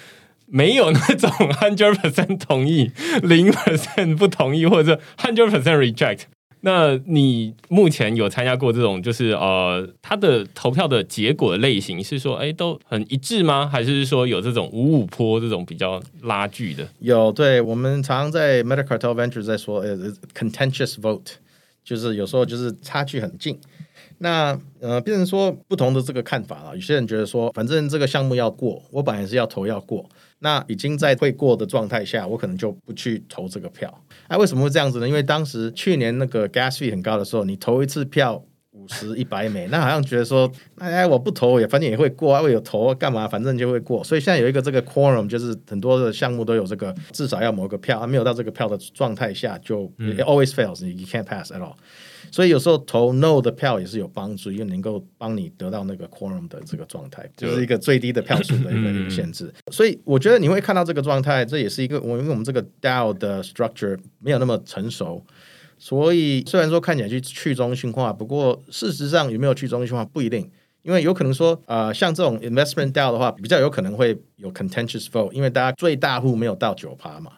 [0.46, 2.92] 没有那种 hundred percent 同意，
[3.22, 6.22] 零 percent 不同意，或者 hundred percent reject。
[6.64, 13.68] 那你目前有参加过这种，就是呃，他的投票的结果的类型是说，哎，都很一致吗？
[13.68, 16.88] 还是说有这种五五坡这种比较拉锯的？
[17.00, 19.98] 有，对我们常在 Metacartel Venture 在说，呃
[20.36, 21.32] ，contentious vote，
[21.84, 23.60] 就是有时候就是差距很近。
[24.20, 26.76] 那呃，变成说不同的这个看法了。
[26.76, 30.08] 有些人觉得说，反正这个项目要过，我本来是要投要过。
[30.44, 34.04] 那已经在会过的状态下，我可能就不去投这个票。
[34.28, 35.08] 啊为什么会这样子呢？
[35.08, 44.04] 因为当时去年那个 gas fee 很高的时候，你投一次票五十、一百美，那好像觉得说，哎，我不投也反正也会过啊，我有投干嘛，反正就会过。
[44.04, 49.92] 所以现在有一个这个 quorum，就是很多的项目都有这个，至少要某个票，没有到这个票的状态下，就
[50.26, 51.76] always fails，你 can't pass at all。
[52.32, 59.54] 所以有时候投 no 的票也是有帮助，因为能够帮你得到那个 quorum 的这个状态，就是一个最低的票数的一个限制。
[59.70, 65.22] 所以我觉得你会看到这个状态，这也是一个我因为我们这个 DAO 的 structure 没有那么成熟，
[65.78, 70.50] 所以虽然说看起来去去中心化，不过事实上有没有去中心化不一定，
[70.84, 77.34] 因为有可能说呃像这种 investment DAO 的话，比较有可能会有 contentious vote，因为大家最大户没有到九趴嘛。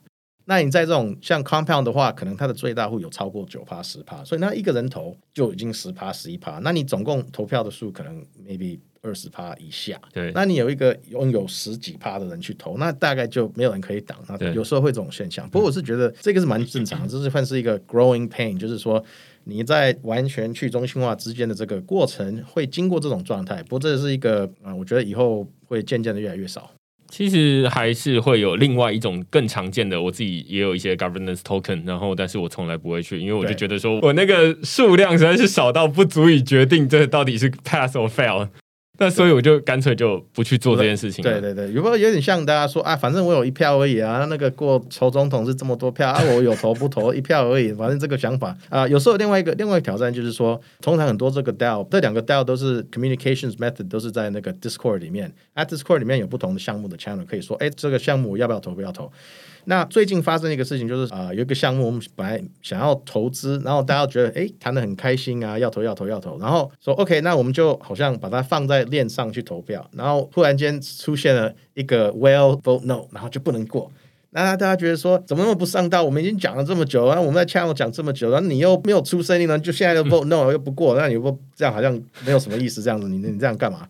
[0.46, 10.00] 那你在这种像 compound 的话，可能它的最大户有超过九趴十趴，所以那一个人投就已经十趴十一趴，那你总共投票的数可能 maybe 二十趴以下。
[10.12, 14.18] 对，那你有一个拥有十几趴的人去投，那大概就没有人可以挡。
[14.28, 19.04] 那有时候会这种现象，不过我是觉得这个是蛮正常，这是算是一个 growing pain，就是说
[19.46, 23.64] 你在完全去中心化之间的这个过程会经过这种状态。
[23.64, 26.70] 不过这是一个啊，我觉得以后会渐渐的越来越少。
[27.16, 38.48] 其实还是会有另外一种更常见的，我自己也有一些 governance token，然后但是我从来不会去，因为我就觉得说我那个数量实在是少到不足以决定这到底是 pass or fail。
[39.00, 41.24] 那所以我就干脆就不去做这件事情。
[41.24, 59.12] 对对对，有没有有点像大家说啊，反正我有一票而已啊，那个过投总统是这么多票啊， 我有投不投一票而已，反正这个想法啊，有时候另外一个另外一个挑战就是说，通常很多这个 DAO 这两个 DAO 都是 communications method 都是在那个 Discord 里面，at Discord 里面有不同的项目的 channel 可以说，哎，这个项目要不要投不要投。
[59.66, 73.92] 那最近发生一个事情，就是啊，有一个项目，我们本来想要投资，然后大家觉得哎谈的很开心啊，要投要投要投，然后说 OK，那我们就好像把它放在链上去投票，然后突然间出现了一个 Well vote no，然后就不能过。
[74.36, 76.04] 那大家觉得说怎么那么不上道？
[76.04, 81.94] 我们已经讲了这么久，然后我们在 channel 讲这么久，然后你又没有出声音呢，就现在的 vote no 又不过，那你不这样好像
[82.26, 83.88] 没有什么意思，这样子你你这样干嘛？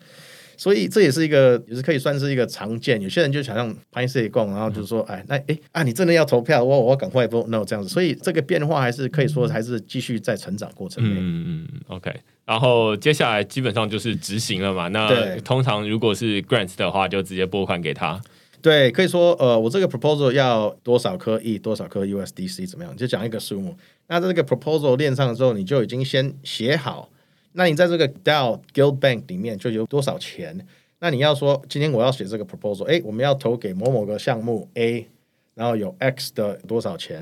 [0.58, 3.02] 所以这也是一个，也是可以算是一个常见。
[3.02, 6.63] 有些人就想让拍摄供，然后就说：“哎，那哎啊，你真的要投票？
[6.63, 11.10] 我我赶快不 no 这样子。”所以这个变化还是可以说还是继续在成长过程内。
[11.20, 12.13] 嗯嗯 OK，
[12.46, 14.88] 然后接下来基本上就是执行了嘛。
[14.89, 18.22] 那通常如果是 grants 的话，就直接拨款给他。
[18.62, 22.96] 对，可以说呃，我这个 proposal 要多少颗 E，多少颗 USDC 怎么样？
[22.96, 23.76] 就讲一个数目。
[24.08, 27.10] 那在这个 proposal 链上的时候，你就已经先写好。
[27.54, 30.68] 那你在这个 DAO Guild Bank 里面就有多少钱？
[31.00, 35.08] 那你要说今天我要写这个 proposal，哎，我们要投给某某个项目 A，
[35.54, 37.18] 然后有 X 的多少钱，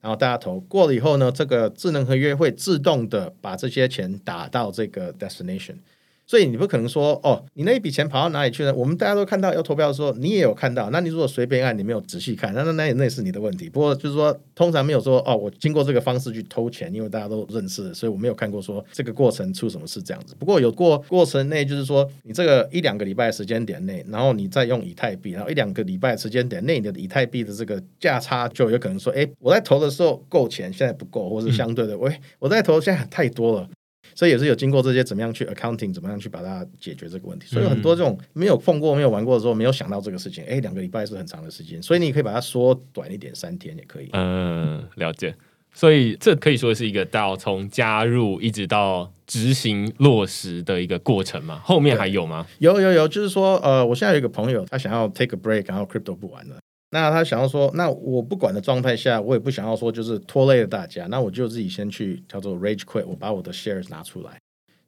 [0.00, 5.76] 然后大家投过了以后呢，这个智能合约会自动的把这些钱打到这个 destination。
[6.26, 8.74] 所以你不可能说哦，你那一笔钱跑到哪里去呢？
[8.74, 10.90] 我们大家都看到要投票的时候，你也有看到。
[10.90, 13.68] 那你如果随便按，你没有仔细看，那那那那是你的问题。
[13.68, 20.34] 不过就是说，通常没有说哦，我经过这个方式去偷钱，因为大家都认识，所以我没有看过说这个过程出什么事这样子。
[20.38, 33.68] 不过有过过程内，就是说你这个一两个礼拜时间点内，然后你再用以太币，然后一两个礼拜时间点内你的以太币的这个价差就有可能说，哎，我在投的时候够钱，现在不够，或是相对的，喂，我在投现在太多了。
[34.14, 37.46] 所以也是有经过这些怎么样去 accounting，怎么样去把它解决这个问题。
[37.46, 40.44] 所以很多这种没有碰过、没有玩过的时候，没有想到这个事情。
[40.44, 44.08] 哎，两个礼拜是很长的时间，所以你可以把它缩短一点，三天也可以。
[44.12, 45.34] 嗯，了解。
[45.76, 51.60] 所以这可以说是一个到从加入一直到执行落实的一个过程嘛？
[51.64, 52.46] 后面还有吗？
[52.60, 56.56] 有有有，就是说，呃，我现在有一个朋友，他想要 take a break，然后 crypto 不玩了。
[56.94, 64.38] 那他想要说，那我不管的状态下，我也不想要说就是拖累了大家，那我就自己先去叫做 rage quit，我把我的 shares 拿出来。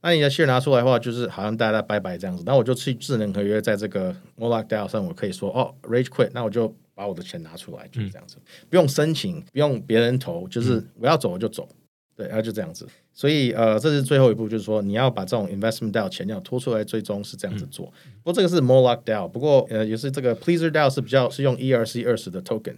[0.02, 2.44] 那你的 share 拿出来的话，就是好像大家拜拜这样子。
[2.46, 8.36] 那我就去智能合约，在这个 m o l a k DAO 上，我可以说哦 rage quit，那我就把我的钱拿出来，就是这样子，
[8.70, 11.68] 不用申请，不用别人投，就是我要走我就走。
[12.16, 17.84] 对，然后就这样子，所以呃，这是最后一步，就是说你要把这种 investment DAO 钱要拖出来，最终是这样子做。
[18.22, 22.76] 不过这个是 more lock DAO，不过呃，也是这个 pleaser DAO 是比较是用 ERC 二十的 token，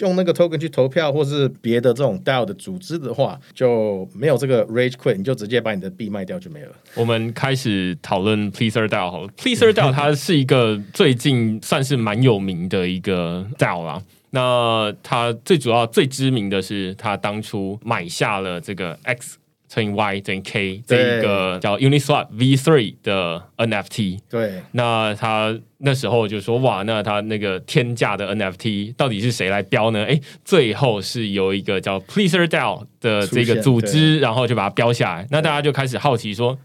[0.00, 6.72] 用那个 token 去投票或是别的这种 DAO 的组织的话，就没有这个 rage quit，你就直接把你的币卖掉就没了。
[6.94, 9.28] 我们开始讨论 Pleaser DAO 好了。
[9.36, 14.02] Pleaser DAO 它是一个最近算是蛮有名的一个 DAO 啦。
[14.30, 19.38] 那他最主要、最知名的是，他当初买下了这个 X
[19.68, 24.18] 乘以 Y 等于 K 这一个叫 Uniswap V3 的 NFT。
[24.28, 35.26] 对，那他那时候就说：“哇，那他那个天价的 NFT 到底是谁来标呢？”哎，最后是由一个叫 Pleaser DAO 的这个组织，然后就把它标下来。
[35.30, 36.58] 那大家就开始好奇说：“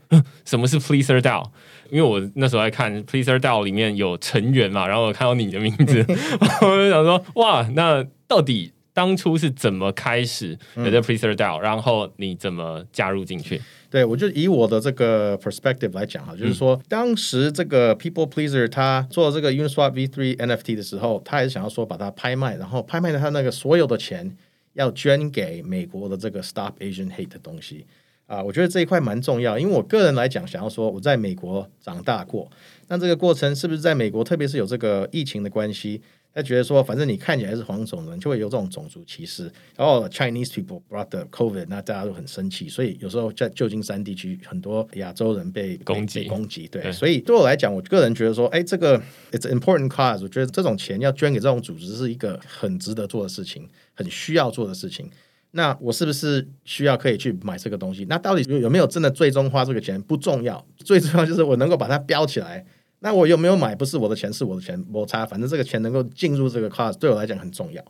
[0.43, 1.45] 什么是 Pleaser DAO？”
[1.89, 6.05] 因为我那时候在看 Pleaser DAO 里面有成员嘛，然后我看到你的名字，
[6.61, 13.61] 我就想说，哇，那到底当初是怎么开始有这 Pleaser DAO，然后你怎么加入进去？
[13.89, 24.35] 对，我就以我的这个 perspective 来讲哈，就是说，当时这个 People Pleaser 他做这个 Uniswap V3 NFT 的时候，他也想要说把它拍卖，然后拍卖的他那个所有的钱
[24.73, 27.85] 要捐给美国的这个 Stop Asian Hate 的东西
[28.27, 32.49] 啊，我觉得这一块蛮重要，因为我个人来讲，想要说我在美国长大过，
[32.87, 36.01] 那这个过程是不是在美国，特别是有这个疫情的关系？
[36.33, 39.49] 他觉得说，反正你看起来是黄种人，就会有这种种族歧视。
[39.73, 42.67] 然后 Chinese people brought the COVID，那大家都很生气。
[42.67, 46.67] 所以有时候在旧金山地区，很多亚洲人被攻击攻击。
[46.67, 49.01] 对，所以对我来讲，我个人觉得说，哎，这个
[49.31, 55.09] it's important cause，我觉得这种钱要捐给这种组织是一个很值得做的事情，很需要做的事情。
[55.57, 58.05] 那我是不是需要可以去买这个东西？
[58.09, 62.65] 那到底有有没有真的最终花这个钱不重要，最重要就是我能够把它标起来。
[62.99, 63.73] 那我有没有买？
[63.73, 65.25] 不是我的钱，是我的钱，摩擦。
[65.25, 67.81] 反正这个钱能够进入这个 class，对我来讲很重要。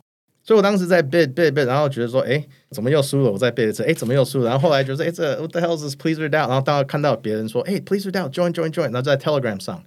[0.44, 3.32] 所以我当时在背背背，然后觉得说，哎，怎么又输了？
[3.32, 4.50] 我再背一次，哎，怎么又输了？
[4.50, 6.46] 然后后来觉得，哎，这 what the hell is pleaser down？
[6.46, 9.82] 然后当看到别人说，哎，pleaser down，join join join，然后在 Telegram 上，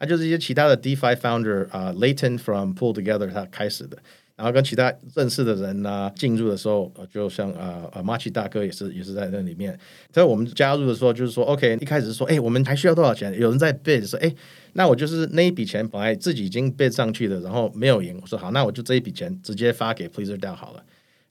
[0.00, 3.96] 那就是一些其他的 DeFi founder 啊，Layton from Pull Together 他开始的。
[4.36, 9.78] 然后跟其他认识的人呢进入的时候，就像呃呃马奇大哥也是也是在那里面。
[10.10, 13.32] 在我们加入的时候，就是说 OK，一开始说哎，我们还需要多少钱？
[13.38, 14.34] 有人在 bid 说哎，
[14.72, 18.18] 那我就是那一笔钱本来自己已经 bid 上去的，然后没有赢。
[18.20, 20.82] 我说好，那我就这一笔钱直接发给 Pleaser DAO 好了。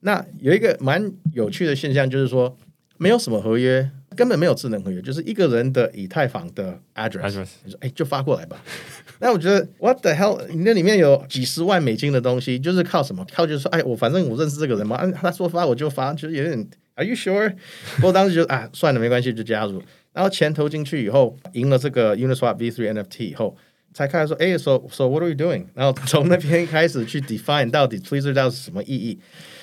[0.01, 2.57] 那有一个蛮有趣的现象，就是说
[2.97, 3.91] 没有什么合约。
[4.15, 8.61] 根本没有智能合约，就是一个人的以太坊的 address，你说哎，就发过来吧。
[9.19, 13.25] 那我觉得 what the hell，你那里面有几十万美金的东西，就是靠什么？
[13.33, 17.55] 靠就是说，哎，我反正我认识这个人嘛，他说发我就发，就是有点 Are you sure？
[17.95, 19.81] 不过当时就啊，算了，没关系，就加入。
[20.13, 23.55] 然后钱投进去以后，赢了这个 Uniswap V3 NFT 以后，
[23.93, 25.65] 才开始说，哎，so so what are you doing？
[25.73, 29.19] 然后从那边开始去 define 到底 Twitter 到底是什么意义。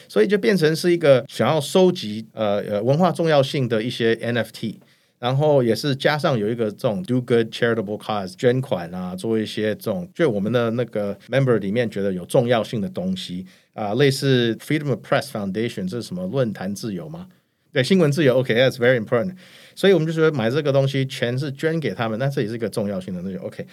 [0.08, 4.76] 所以就变成是一个想要收集呃呃文化重要性的一些 NFT，
[5.18, 17.28] 然后也是加上有一个这种 do good charitable cause 捐款啊，做一些这种就我们的那个 member 里面觉得有重要性的东西啊，类似 Freedom of Press Foundation 这是什么论坛自由吗？
[17.70, 19.36] 对，新闻自由，OK，that's very important。
[19.74, 23.64] 所以我们就说买这个东西钱是捐给他们，那这也是一个重要性的那就 OK。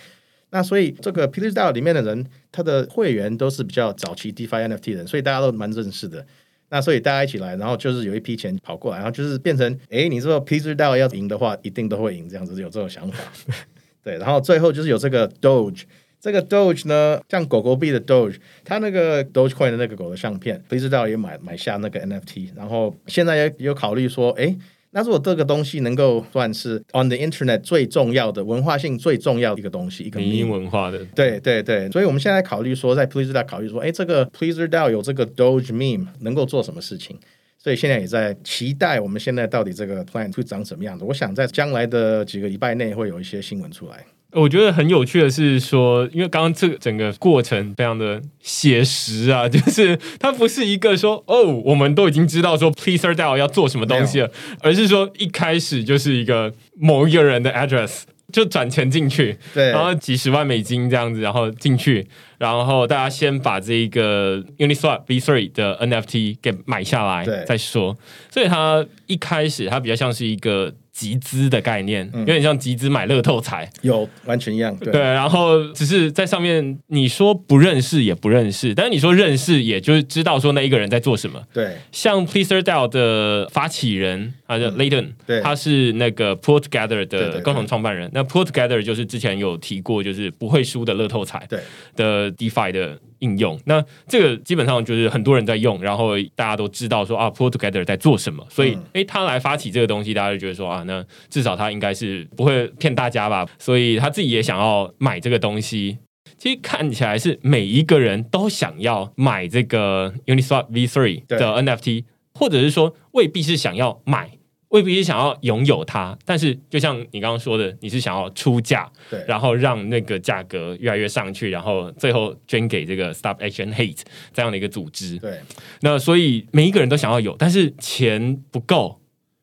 [0.56, 6.26] 那所以这个 p l e a s DAO 里面的人，他的会员都是比较早期 DeFi NFT 的人，所以大家都蛮认识的。
[6.70, 13.20] 那所以大家一起来，然后就是有一批钱跑过来，然后就是变成，哎，你说 p l e a s DAO 要赢的话，一定都会赢，这样子有这种想法。
[14.02, 15.82] 对，然后最后就是有这个 Doge，
[16.22, 24.56] 这个 Doge 呢，像狗狗币的 Doge，它那个 Dogecoin 的那个狗的相片 p l e a s DAO 也买买下那个 NFT，然后现在也有考虑说，哎。
[24.96, 37.20] 那如果这个东西能够算是 on the internet 最重要的文化性最重要的一个东西，一个民营文化的，对对对，所以我们现在考虑说，在 Pleaser 考虑说，哎，这个 Pleaser DAO 有这个 Doge meme 能够做什么事情？
[37.58, 41.04] 所以现在也在期待，我们现在到底这个 plan 会长什么样子？
[41.04, 44.06] 我想在将来的几个礼拜内会有一些新闻出来。
[44.36, 54.30] 我觉得很有趣的是说，因为刚刚这个整个过程非常的写实啊， 就是它不是一个说哦，我们都已经知道说 Pleaser DAO 要做什么东西了，
[54.60, 58.02] 而是说一开始就是一个某一个人的 address
[58.34, 62.06] 就转钱进去，对，然后几十万美金这样子，然后进去，
[62.38, 67.98] 然后大家先把这一个 Uniswap V3 的 NFT 给买下来再说，
[68.30, 70.74] 所以它一开始它比较像是一个。
[70.96, 74.74] 集资的概念有点像集资买乐透彩，有完全一样。
[74.78, 81.44] 对，然后只是在上面，你说不认识也不认识，但是你说认识，也就是知道说那一个人在做什么。
[81.52, 85.10] 对，像 Pleaser DAO 的发起人，他叫 Layton，
[85.44, 88.10] 他是那个 Put Together 的共同创办人。
[88.14, 91.60] 那 Put Together 就是之前有提过，就是不会输的乐透彩，对
[91.98, 92.98] 的 DeFi 的。
[93.20, 105.98] 应用那这个基本上就是很多人在用，然后大家都知道说啊，Pull Together 在做什么，所以诶，他来发起这个东西，大家就觉得说啊，那至少他应该是不会骗大家吧，所以他自己也想要买这个东西。
[106.38, 112.04] 其实看起来是每一个人都想要买这个 Uniswap V3 的 NFT，
[112.34, 114.35] 或者是说未必是想要买。
[114.76, 124.02] 未必是想要拥有它，但是就像你刚刚说的，你是想要出价，对，然后让那个价格越来越上去，然后最后捐给这个 Stop Action Hate
[124.34, 125.18] 这样的一个组织。
[125.20, 125.40] 对，
[125.80, 129.00] 那所以每一个人都想要有，但是钱不够，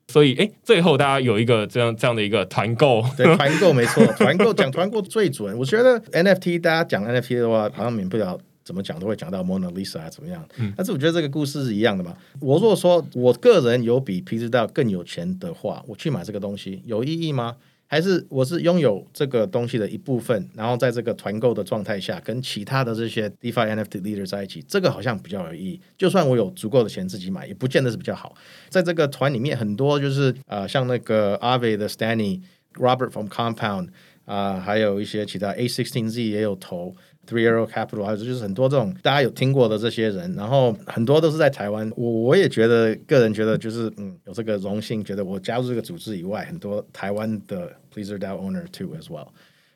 [0.07, 5.57] 所以哎，最后大家有一个这样这样的一个团购，对，团购没错，团购讲团购最准。
[5.57, 8.39] 我觉得 NFT 大家讲 NFT 的话，好像免不了。
[8.63, 10.47] 怎么讲都会讲到 Mona Lisa 啊，怎么样？
[10.75, 12.15] 但是我觉得这个故事是一样的嘛。
[12.39, 17.57] 我如果说我个人有比 P 知道更有钱的话，我去买这个东西有意义吗？
[17.85, 25.79] 还是我是拥有这个东西的一部分，然后在这个团购的状态下，跟其他的这些 DeFi NFT leader 在一起，这个好像比较有意义。
[25.95, 28.33] 就算我有足够的钱自己买，也不见得是比较好。
[28.69, 32.41] 在这个团里面，很多就是呃，像那个 Ave 的 Stanny、
[32.75, 33.89] Robert from Compound
[34.25, 36.95] 啊，还有一些其他 A sixteen Z 也有投。
[37.27, 41.89] Three Arrow Capital，还有就是很多这种大家有听过的这些人，然后很多都是在台湾。
[41.95, 49.27] 我我也觉得，个人觉得就是嗯，有这个荣幸，觉得我加入这个组织以外，很多台湾的 Pleaser DAO owner too as well。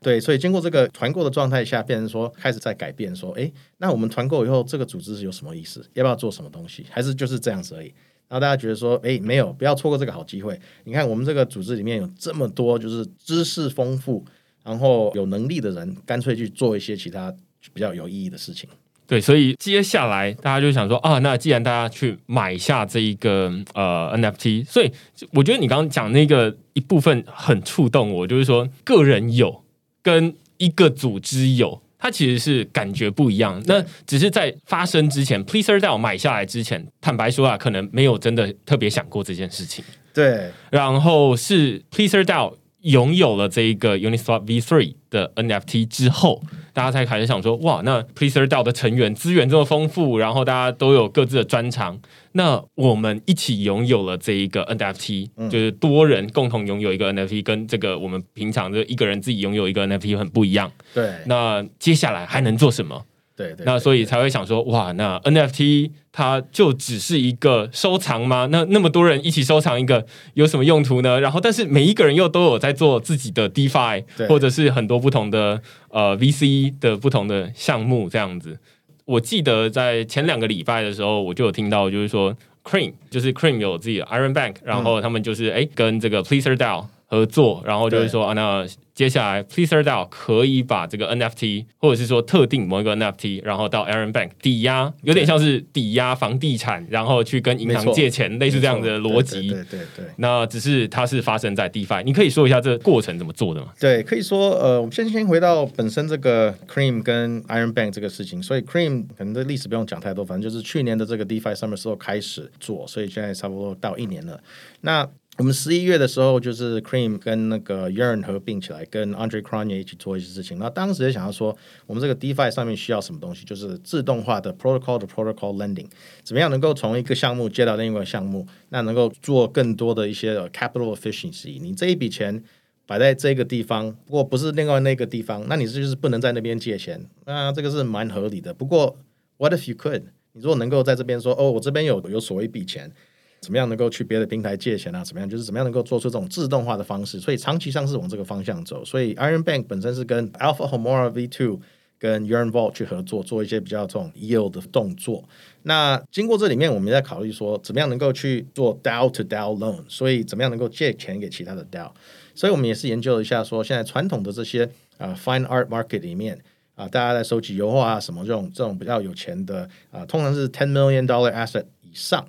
[0.02, 5.84] 对，所以经过这个团购的状态下，变成说开始在改变，说哎，那我们团购以后，这个组织是有什么意思？
[5.94, 6.86] 要不要做什么东西？
[6.90, 7.88] 还是就是这样子而已？
[8.28, 10.60] 然后大家觉得说，哎，没有，不要错过这个好机会。
[10.84, 14.24] 你看，我们这个组织里面有这么多就是知识丰富。
[14.68, 17.34] 然后有能力的人，干脆去做一些其他
[17.74, 18.70] 比较有意义的事情。
[19.08, 24.92] 对，所以接下来大家就想说啊，那既然大家去买下这一个呃 NFT，所以
[25.32, 29.64] 我觉得你刚刚讲那个一部分很触动我，就是说个人有
[30.04, 33.64] 跟一个组织有，它其实是感觉不一样。
[33.68, 39.86] 那只是在发生之前，Pleaser DAO 买下来之前，坦白说啊，可能没有真的特别想过这件事情。
[40.14, 42.56] 对，然后是 Pleaser DAO。
[42.88, 46.42] 拥有了这一个 Uniswap V3 的 NFT 之后，
[46.74, 52.00] 大家才开始想说：哇，那 Pleaser DAO 的成员资源这么丰富，然后大家都有各自的专长，
[52.32, 60.72] 那我们一起拥有了这一个 NFT，就是多人共同拥有一个 NFT，跟这个我们平常的一个人自己拥有一个 NFT 很不一样。
[60.94, 63.06] 对，那接下来还能做什么？
[63.38, 68.48] 对，那所以才会想说，哇，那 NFT 它就只是一个收藏吗？
[68.52, 71.20] 那那么多人一起收藏一个有什么用途呢？
[71.20, 78.58] 然后，但是每一个人又都有在做自己的 DeFi，或者是很多不同的呃 VC 的不同的项目这样子。
[79.06, 88.66] 我记得在前两个礼拜的时候，我就有听到，就是说 Cream，就是 Cream 有自己的 Iron Bank，然后他们就是哎跟这个 Pleaser DAO 合作，然后就是说啊那。
[88.98, 99.50] 接下来，Pleaser DAO 可以把这个 NFT，或者是说特定某一个 NFT，然后到 Aaron Bank 抵押，有点像是抵押房地产，然后去跟银行借钱，类似这样的逻辑。
[99.50, 100.06] 对对对。
[100.16, 103.68] 那只是它是发生在 DeFi，你可以说一下这个过程怎么做的吗？
[103.80, 108.42] 对，可以说，呃，我们先先回到本身这个 Cream 跟 Iron Bank 这个事情。
[108.42, 114.42] 所以 Cream 可能的历史不用讲太多，反正就是去年的这个 DeFi Summer 时候开始做，所以现在差不多到一年了。
[114.82, 120.58] 那我们十一月的时候，就是 Cream 跟那个 Yearn 合并起来，跟 Andre Cronje 一起做一些事情。
[120.58, 125.86] 那当时也想要说，我们这个 DeFi 上面需要什么东西，就是自动化的 Protocol 的 Protocol Lending，
[126.24, 131.62] 怎么样能够从一个项目接到另一个项目，那能够做更多的一些 Capital Efficiency。
[131.62, 132.44] 你这一笔钱
[132.88, 137.08] 摆在这个地方，不过不是另外那个地方，那你这就是不能在那边借钱。
[137.26, 138.52] 那这个是蛮合理的。
[138.52, 138.98] 不过
[139.38, 140.02] What if you could？
[140.34, 142.92] 你如果能够在这边说，哦，我这边有有所谓一笔钱。
[143.40, 145.04] 怎么样能够去别的平台借钱啊？
[145.04, 147.20] 怎么样就是怎么样能够做出这种自动化的方式？
[147.20, 148.84] 所以长期上是往这个方向走。
[148.84, 151.60] 所以 Iron Bank 本身是跟 Alpha Homora V2
[152.00, 155.24] 跟 Yearn Vault 去合作，做一些比较这种 yield 的动作。
[155.64, 159.84] 那经过这里面，我们在考虑说，怎么样能够去做 DAO to DAO loan？
[159.88, 161.92] 所以怎么样能够借钱给其他的 DAO？
[162.36, 166.40] 所以我们也是研究了一下，说现在传统的这些啊 Fine Art Market 里面
[166.76, 172.28] 啊，大家在收集油画啊什么这种这种比较有钱的啊，通常是 ten million dollar asset 以上。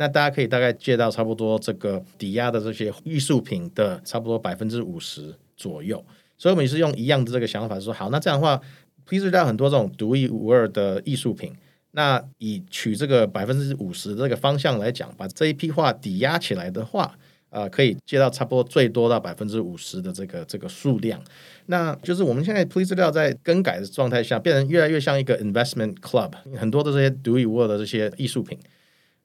[0.00, 6.02] 那大家可以大概借到差不多这个抵押的这些艺术品的差不多百分之五十左右，
[6.38, 8.58] 所以我们也是用一样的这个想法说，好，那这样的话
[9.04, 11.52] ，Please 到很多这种独一无二的艺术品，
[11.90, 17.14] 那以取这个百分之五十这个方向来讲，把这一批画抵押起来的话，
[17.50, 21.22] 啊，可以借到差不多最多到百分之五十的这个这个数量，
[21.66, 28.58] 那就是我们现在 Please 料在更改的状态下，变成越来越像一个 investment club，很多的这些独一无二的这些艺术品。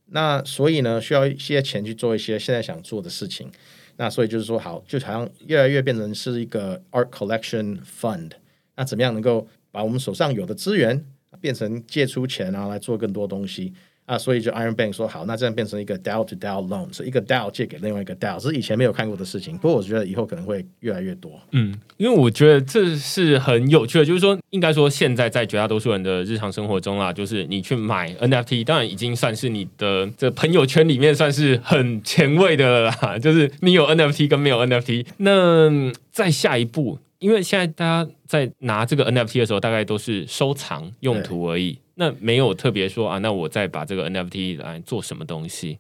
[0.08, 3.52] 那所以呢，需要一些钱去做一些现在想做的事情。
[3.98, 8.32] 那所以就是说，好，就好像越来越变成是一个 art collection fund。
[8.76, 11.06] 那怎么样能够把我们手上有的资源
[11.40, 13.74] 变成借出钱啊，来做更多东西？
[14.06, 19.58] 啊，所以就 Iron Bank 说好，那这样变成一个 DAO to DAO loan，是一个 DAO 借给另外一个 DAO，是以前没有看过的事情。
[19.58, 21.32] 不过我觉得以后可能会越来越多。
[21.52, 33.18] 嗯，因为我觉得这是很有趣的，就是说，应该说现在在绝大多数人的日常生活中啊，就是你去买 NFT，当然已经算是你的这朋友圈里面算是很前卫的了啦。
[33.18, 41.80] 就是你有 NFT 跟没有 NFT，那再下一步，因为现在大家在拿这个 NFT 的时候，大概都是收藏用途而已。
[41.96, 45.80] 那没有特别说啊，那我再把这个 NFT 来做什么东西？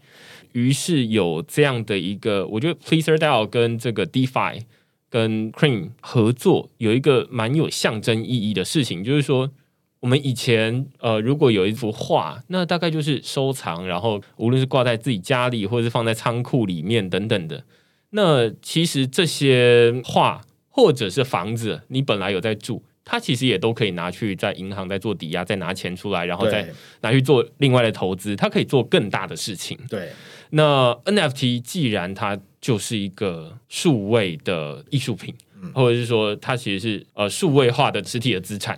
[0.53, 4.61] 于是有这样的一个，我觉得 Pleaser DAO 跟这个 DeFi
[5.09, 9.51] 跟 Cream 合作，有一个蛮有象征意义的事情，就是说，
[9.99, 17.65] 我们以前呃，如果有一幅画，那大概就是收藏，然后无论是挂在自己家里，或者是放在仓库里面等等的。
[18.11, 26.67] 那其实这些画或者是房子，你本来有在住，它其实也都可以拿去在银行再做抵押，再拿钱出来，然后再
[27.01, 29.77] 拿去做另外的投资，它可以做更大的事情。
[29.87, 30.09] 对，
[30.49, 35.33] 那 NFT 既然它就是一个数位的艺术品，
[35.73, 38.77] 或者是说它其实是呃数位化的实体的资产。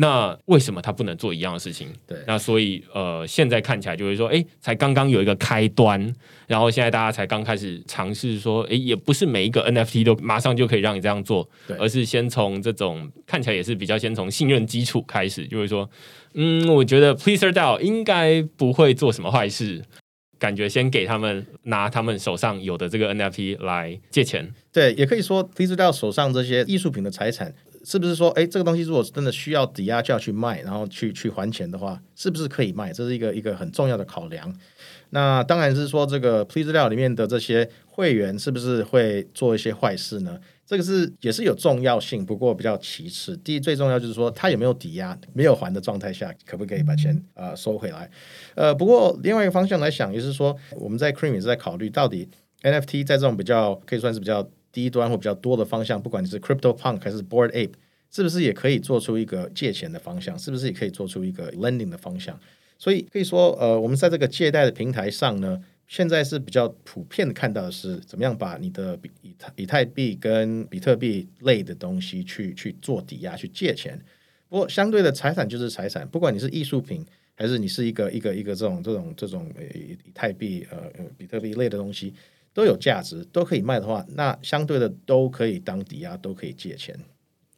[0.00, 1.88] 那为什么他不能做一样的事情？
[2.06, 6.00] 对，那所以呃，现在看起来就是说，哎，才刚刚有一个开端，
[6.46, 11.48] 然后现在大家才刚开始尝试说，哎，也不是每一个 NFT 都马上就可以让你这样做，
[11.80, 15.90] 而是先从这种看起来也是比较先从信任基础开始，就是说，
[16.34, 19.84] 嗯，我觉得 Pleaser DAO 应该不会做什么坏事，
[20.38, 27.52] 感觉先给他们拿他们手上有的这个 NFT 来借钱，对，也可以说 Pleaser DAO 手上这些艺术品的财产。
[27.90, 32.92] 是不是说，哎，这个东西如果真的需要抵押就要去卖，然后去去还钱的话，是不是可以卖？
[32.92, 34.54] 这是一个一个很重要的考量。
[35.08, 40.38] 那当然是说，这个 Please 料里面的这些会员是不是会做一些坏事呢？
[40.66, 43.34] 这个是也是有重要性，不过比较其次。
[43.38, 48.10] 第一最重要就是说，他有没有抵押，没有还的状态下，可不可以把钱呃收回来？
[48.54, 52.28] 呃，不过另外一个方向来想，也是说，我们在 Cream 也是在考虑，到底
[52.60, 54.46] NFT 在这种比较可以算是比较。
[54.72, 57.72] 低端或比较多的方向，不管你是 Crypto Punk 还是 Board Ape，
[58.10, 60.38] 是不是也可以做出一个借钱的方向？
[60.38, 62.38] 是不是也可以做出一个 Lending 的方向？
[62.78, 74.00] 所以可以说，呃，我们在这个借贷的平台上呢，现在是比较普遍看到的是，怎么样把你的以以太币跟比特币类的东西去去做抵押去借钱。
[74.48, 77.04] 不过，相对的财产就是财产，不管你是艺术品，
[77.34, 82.14] 还是你是一个一个一个这种这种这种以以太币呃呃比特币类的东西。
[82.52, 86.98] 都有价值，都可以卖的话，那相对的都可以当抵押，都可以借钱。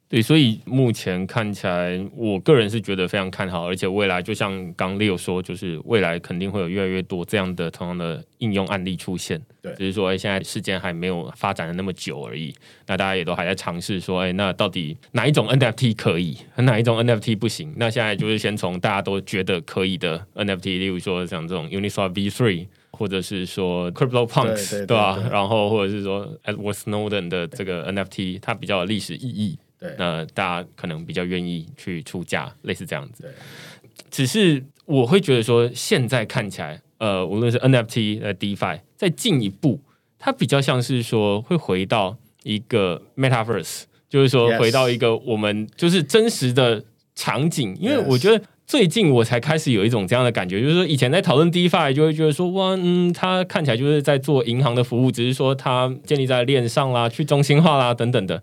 [0.08, 9.40] 对，所以目前看起来，我个人是觉得非常看好，而且未来就像刚 Leo 说，就是未来肯定会有越来越多这样的同样的应用案例出现。
[9.62, 12.52] 对，只是说，哎，现在时间还没有发展的那么久而已。
[12.88, 17.72] 那大家也都还在尝试说，哎，那到底哪一种 NFT 可以，哪一种 NFT 不行？
[17.76, 22.66] 那现在就是先从大家都觉得可以的 NFT，例如说像这种 Uniswap V3。
[22.92, 25.18] 或者是说 Crypto Punks 对吧？
[25.30, 33.32] 然后或者是说 Edward Snowden 的这个 NFT，它比较有历史意义，对，那大家可能比较愿意去出价，类似这样子。
[34.10, 39.80] 只是我会觉得说，现在看起来，呃，无论是 NFT 呃 DeFi，再进一步，
[40.18, 46.84] 它比较像是说会回到一个 Metaverse，就是说回到一个我们就是真实的
[47.14, 48.44] 场景，因为我觉得。
[48.70, 58.40] 最近我才开始有一种这样的感觉，就是说以前在讨论 DeFi 就会觉得说哇，嗯，它看起来就是在做银行的服务，只是说它建立在链上啦、去中心化啦等等的。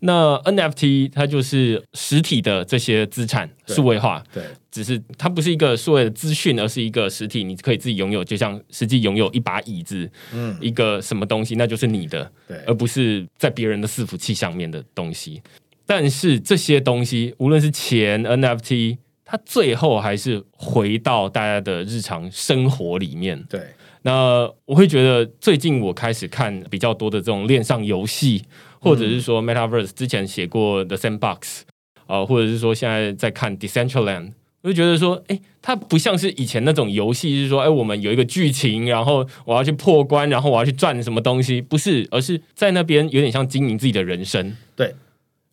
[0.00, 15.40] 那 NFT 它就是实体的这些资产数位化，对，只是它不是一个数位的资讯，而是一个实体，你可以自己拥有，就像实际拥有一把椅子，嗯，一个什么东西，那就是你的，对，而不是在别人的伺服器上面的东西。
[15.86, 18.96] 但是这些东西，无论是钱 NFT。
[19.30, 23.44] 它最后还是回到大家的日常生活里面。
[23.50, 23.60] 对，
[24.00, 28.42] 那我会觉得最近我开始看比较多的这种链上游戏，
[28.80, 31.60] 或者是说 Metaverse 之前写过的 Sandbox
[32.06, 44.56] 啊，或者是说现在在看 Decentraland，我就觉得说，哎，它不像是以前那种游戏，是说，哎，我们有一个剧情，然后我要去破关，然后我要去赚什么东西，不是，而是在那边有点像经营自己的人生。
[44.74, 44.94] 对。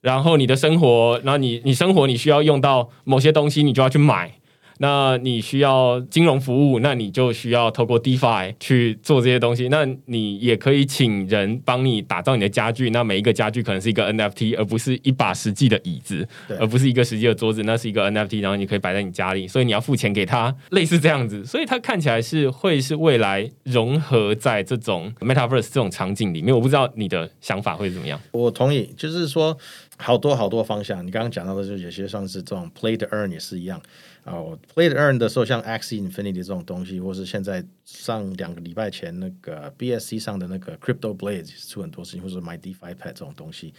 [0.06, 4.32] 然后你的生活，然后你你生活你需要用到某些东西，你就要去买。
[4.78, 9.70] 那你需要金融服务，那你就需要透过 DeFi 去做这些东西。
[9.70, 12.90] 那你也可以请人帮你打造你的家具。
[12.90, 16.28] 那每一个家具可能是一个 NFT，而不是一把实际的椅子，
[16.60, 17.64] 而不是一个实际的桌子。
[17.64, 21.46] 那是一个 NFT，然后你可以摆在你家里，所以你要付钱给他，类似这样子。
[21.46, 26.54] 所以它看起来是会是未来融合在这种 Metaverse 这种场景里面。
[26.54, 28.20] 我不知道你的想法会怎么样。
[28.34, 29.58] 我同意，就是说
[29.98, 31.06] 好多好多方向。
[31.06, 33.82] 你刚刚讲到的，就有些像是这种 Play to Earn 也是一样。
[34.24, 43.74] 哦，Play to Earn 的时候，像 Axie Infinity 这种东西，或是现在上两个礼拜前那个 BSC 上的那个 Crypto Blades 出很多事情，或者 My DeFi Pad 这种东西。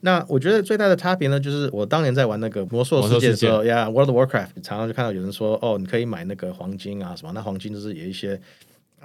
[0.00, 8.40] 那我觉得最大的差别呢，就是我当年在玩那个魔兽世界的时候，呀，World Warcraft，常常就看到有人说，哦，你可以买那个黄金啊什么，那黄金就是有一些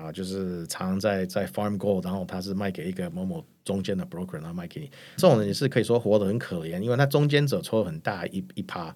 [0.02, 8.96] 啊，就是常常在在 Farm go，然后他是卖给一个某某中间的 Broker，然后卖给你，这种人也是可以说活得很可怜，因为他中间者抽很大一一趴。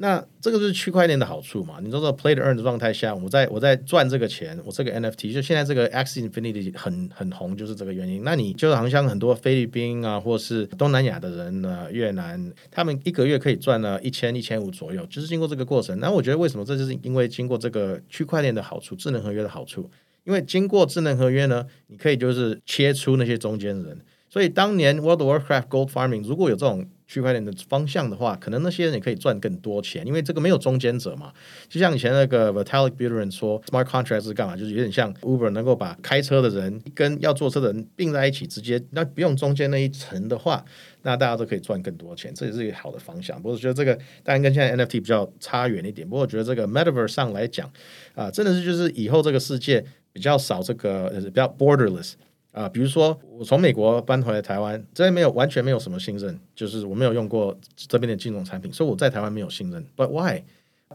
[0.00, 1.80] 那这个就是区块链的好处嘛？
[1.82, 8.22] 你说说 play to earn 的状态下，我在我在赚这个钱，我这个 NFT 就现在这个 X Infinity 很很红，就是这个原因。
[8.22, 15.98] 那你就好像很多菲律宾啊，或是东南亚的人呢，越南，他们一个月可以赚了一千一千五左右，就是经过这个过程。
[15.98, 16.64] 那我觉得为什么？
[16.64, 19.90] 这就是因为经过这个区块链的好处，智能合约的好处。
[20.28, 23.98] 因为经过智能合约呢，你可以就是切出那些中间人。
[24.28, 31.32] 所以当年 World Warcraft Gold Farming 如果有这种区块链的方向的话，可能那些人也可以赚更多钱，因为这个没有中间者嘛。
[31.66, 34.54] 就像以前那个 Vitalik Buterin 说，Smart Contract 是干嘛？
[34.54, 40.62] 就是有点像 Uber 能够把开车的人跟要坐车的人并在一起，直接那不用中间那一层的话，
[41.00, 43.34] 那大家都可以赚更多钱，这也是一个好的方向。
[43.38, 47.72] 不过我觉得这个当然跟现在 NFT 比较差远一点，不过我觉得这个 Metaverse 上来讲
[48.14, 49.82] 啊，真的是就是以后这个世界
[50.18, 52.14] 比较少这个呃比较 borderless。
[52.50, 59.84] 啊，比如说我从美国搬回来台湾，这边没有完全没有什么信任，就是我没有用过这边的金融产品，所以我在台湾没有信任。
[59.96, 60.42] But why？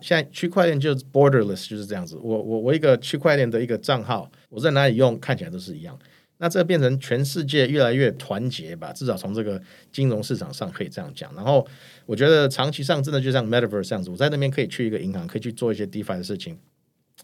[0.01, 2.17] 现在区块链就是 borderless，就是这样子。
[2.21, 5.97] 我我我一个区块链的一个账号，我在哪里用看起来都是一样。
[6.39, 9.61] 那这变成全世界越来越团结吧，至少从这个
[9.91, 11.33] 金融市场上可以这样讲。
[11.33, 11.65] 然后
[12.05, 16.57] 我觉得长期上真的就像 Metaverse 这样子，我在那边可以去一个银行，可以去做一些 DeFi 的事情。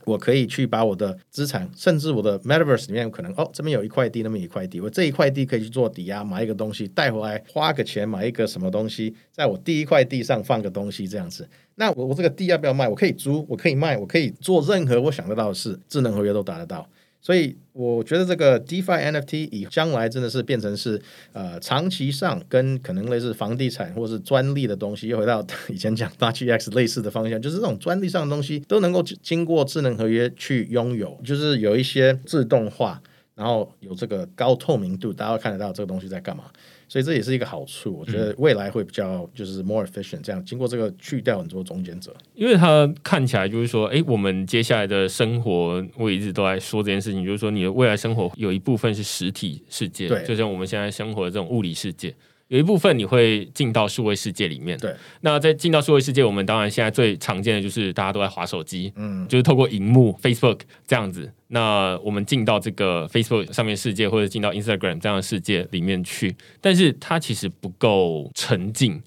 [0.05, 11.47] 我可以去把我的资产，甚至我的 Metaverse 里面可能哦，这边有一块地，那么一块地，我这一块地可以去做抵押，买一个东西带回来，花个钱买一个什么东西，在我第一块地上放个东西，这样子。
[11.75, 12.87] 那我我这个地要不要卖？
[12.87, 16.87] 我可以租，我可以卖，我可以做任何我想得到的事，智能合约都达得到。
[17.21, 21.01] 所以我觉得这个 DeFi NFT 以将来真的是变成是
[21.33, 33.01] 呃长期上跟可能类似房地产或是专利的东西，又回到以前讲八七 X 类似的方向，就是这种专利上的东西都能够经过智能合约去拥有，就是有一些自动化，
[33.35, 36.45] 然后有这个高透明度，大家看得到这个东西在干嘛。
[36.89, 52.13] 所以这也是一个好处，我觉得未来会比较就是 more efficient，这样经过这个去掉很多中间者，因为它看起来就是说，哎，我们接下来的生活，我一直都在说这件事情，就是说你的未来生活有一部分是实体世界，对，就像我们现在生活的这种物理世界。
[52.49, 54.93] 有一部分你会进到数位世界里面，对。
[55.21, 61.31] 那在进到数位世界，我们当然现在最常见的就是大家都在划手机，嗯，就是透过荧幕 Facebook 这样子。
[61.49, 69.01] 那我们进到这个 Facebook 上面世界，或者进到 Instagram 这样的世界里面去，但是它其实不够沉浸。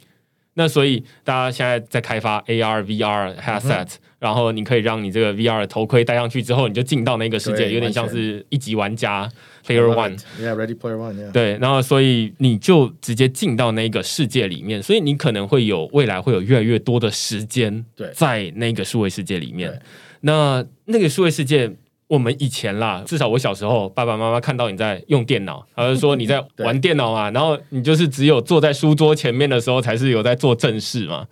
[0.54, 9.26] 那所以大家现在在开发 AR、VR headset，然后你可以让你这个 VR 的头盔戴上去之后，你就进到那个世界，有点像是一级玩家
[9.66, 17.84] Player One，Yeah，Ready Player One，对，然后所以你就直接进到那个世界里面，所以你可能会有未来会有越来越多的时间
[18.14, 19.80] 在那个数位世界里面。
[20.20, 21.72] 那那个数位世界。
[22.08, 31.26] 我们以前啦，至少我小时候，爸爸妈妈看到你在用电脑，他就说你在 玩电脑啊，然后你就是只有坐在书桌前面的时候，才是有在做正事嘛。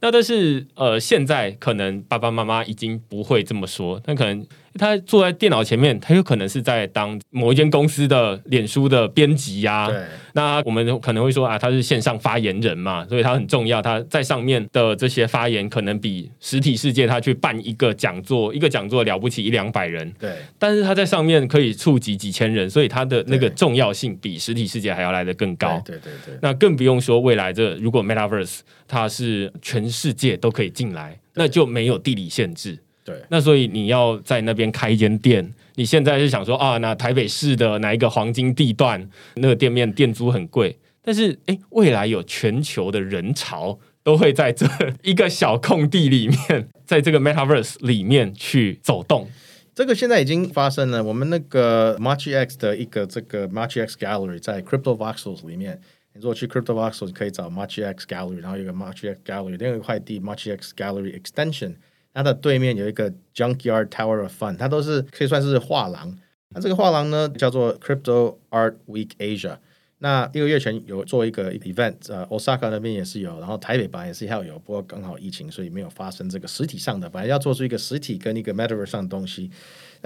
[0.00, 4.46] 那但是呃，现在可能爸爸妈妈已经不会这么说，那可能。
[4.78, 9.88] 他坐在电脑前面，他有可能是在当某一间公司的脸书的编辑呀。
[9.88, 9.98] 对，
[10.34, 13.80] 那我们可能会说啊，他是线上发言人嘛，所以他很重要。
[13.80, 20.12] 他在上面的这些发言，可能比实体世界他去办一个讲座，一个讲座了不起一两百人。
[20.20, 25.80] 对，但是他在上面可以触及几千人，所以他的那个重要性比实体世界还要来得更高。
[25.86, 26.38] 对对对。
[26.42, 32.78] 那更不用说未来这如果 Metaverse 它是全世界都可以进来，那就没有地理限制。
[33.04, 44.66] 对，那所以你要在那边开一间店，你现在是想说啊，那台北市的哪一个黄金地段，那个店面店租很贵，但是哎，未来有全球的人潮都会在这
[45.02, 49.28] 一个小空地里面， 在这个 Metaverse 里面去走动，
[49.72, 51.04] 这个现在已经发生了。
[51.04, 55.80] 我们那个 March X 的一个这个 March X Gallery 在 Crypto Voxels 里面，
[56.16, 61.74] 你如果去 Crypto Voxels 可以找 March X Gallery，然后有个 March X Gallery，另外一块地 March X Gallery Extension。
[62.14, 66.18] 它的对面有一个 Junkyard Tower of Fun，它都是可以算是画廊。
[66.54, 69.58] 那这个画廊呢，叫做 Crypto Art Week Asia。
[69.98, 77.08] 那一个月前有做一个 event，呃，Osaka 那边也是有，然后台北版也是要有，不过刚好疫情，所以没有发生这个实体上的。
[77.10, 79.50] 本来要做出一个实体跟一个 Metaverse 上的东西。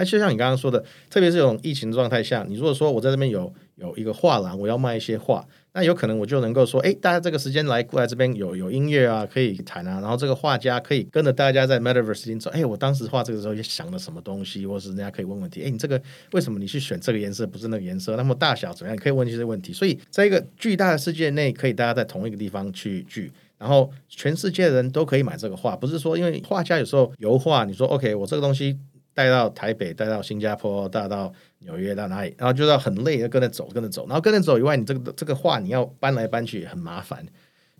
[0.00, 5.46] 那就像你刚刚说的，特别是这种疫情状态下，你如果说我在这边有有一个画廊，我要卖一些画。
[5.72, 16.00] 那有可能我就能够说，哎，大家这个时间来过来这边有有音乐啊，可以谈啊，然后这个画家可以跟着大家在 Metaverse 里走，哎，我当时画这个时候也想了什么东西，或是人家可以问问题，哎，你这个
[16.32, 18.16] 为什么你去选这个颜色不是那个颜色？
[18.16, 18.96] 那么大小怎么样？
[18.96, 19.72] 可以问这些问题。
[19.72, 28.76] 所以在一个巨大的世界内，可以大家在同一个地方去聚，然后全世界人都可以买这个画，不是说因为画家有时候油画，你说 OK，我这个东西
[29.14, 31.32] 带到台北，带到新加坡，带到。
[31.62, 37.22] 纽约到哪里，然后就要很累，要跟着走，跟着走，然后跟着走以外，你这个这个画你要搬来搬去很麻烦，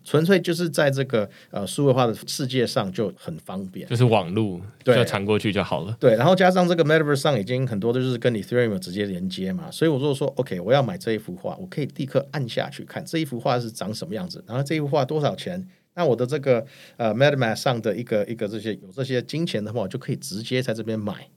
[0.03, 5.97] 纯粹就是在这个呃数位化的世界上就很方便，就是网路对传过去就好了。
[5.99, 15.67] 对，然后加上这个 Metaverse 上已经很多都是跟你 Ethereum 直接连接嘛，所以我如果说 OK，我要买这一幅画，我可以立刻按下去看这一幅画是长什么样子，然后这一幅画多少钱，
[16.01, 16.65] 那我的这个
[16.97, 21.27] 呃 m e t a m a s 上的一个一个这些有这些金钱的话，我就可以直接在这边买。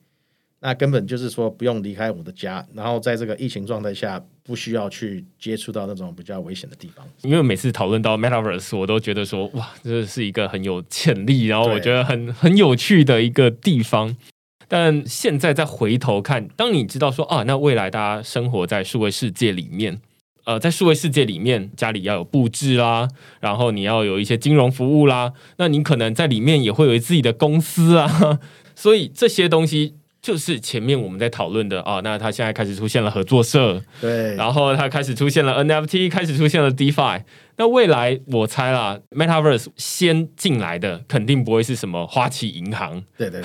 [0.61, 7.07] 那根本就是说不用离开我的家，然后在这个疫情状态下，不需要去接触到那种比较危险的地方。
[7.21, 14.17] 因为每次讨论到 Metaverse，我都觉得说，哇，这是一个很有潜力，然后我觉得很很有趣的一个地方。
[14.67, 20.01] 但现在再回头看，当你知道说啊，那未来大家生活在数位世界里面，
[20.45, 23.09] 呃，在数位世界里面，家里要有布置啦，
[23.41, 28.39] 然后你要有一些金融服务啦，那你可能在里面也会有自己的公司啊，
[28.75, 29.95] 所以这些东西。
[30.25, 37.21] 就是前面我们在讨论的啊，那它现在开始出现了合作社，对，然后它开始出现了 NFT，开始出现了 DeFi。
[37.59, 43.43] 那未来我猜啦，Metaverse 先进来的肯定不会是什么花旗银行，对 对，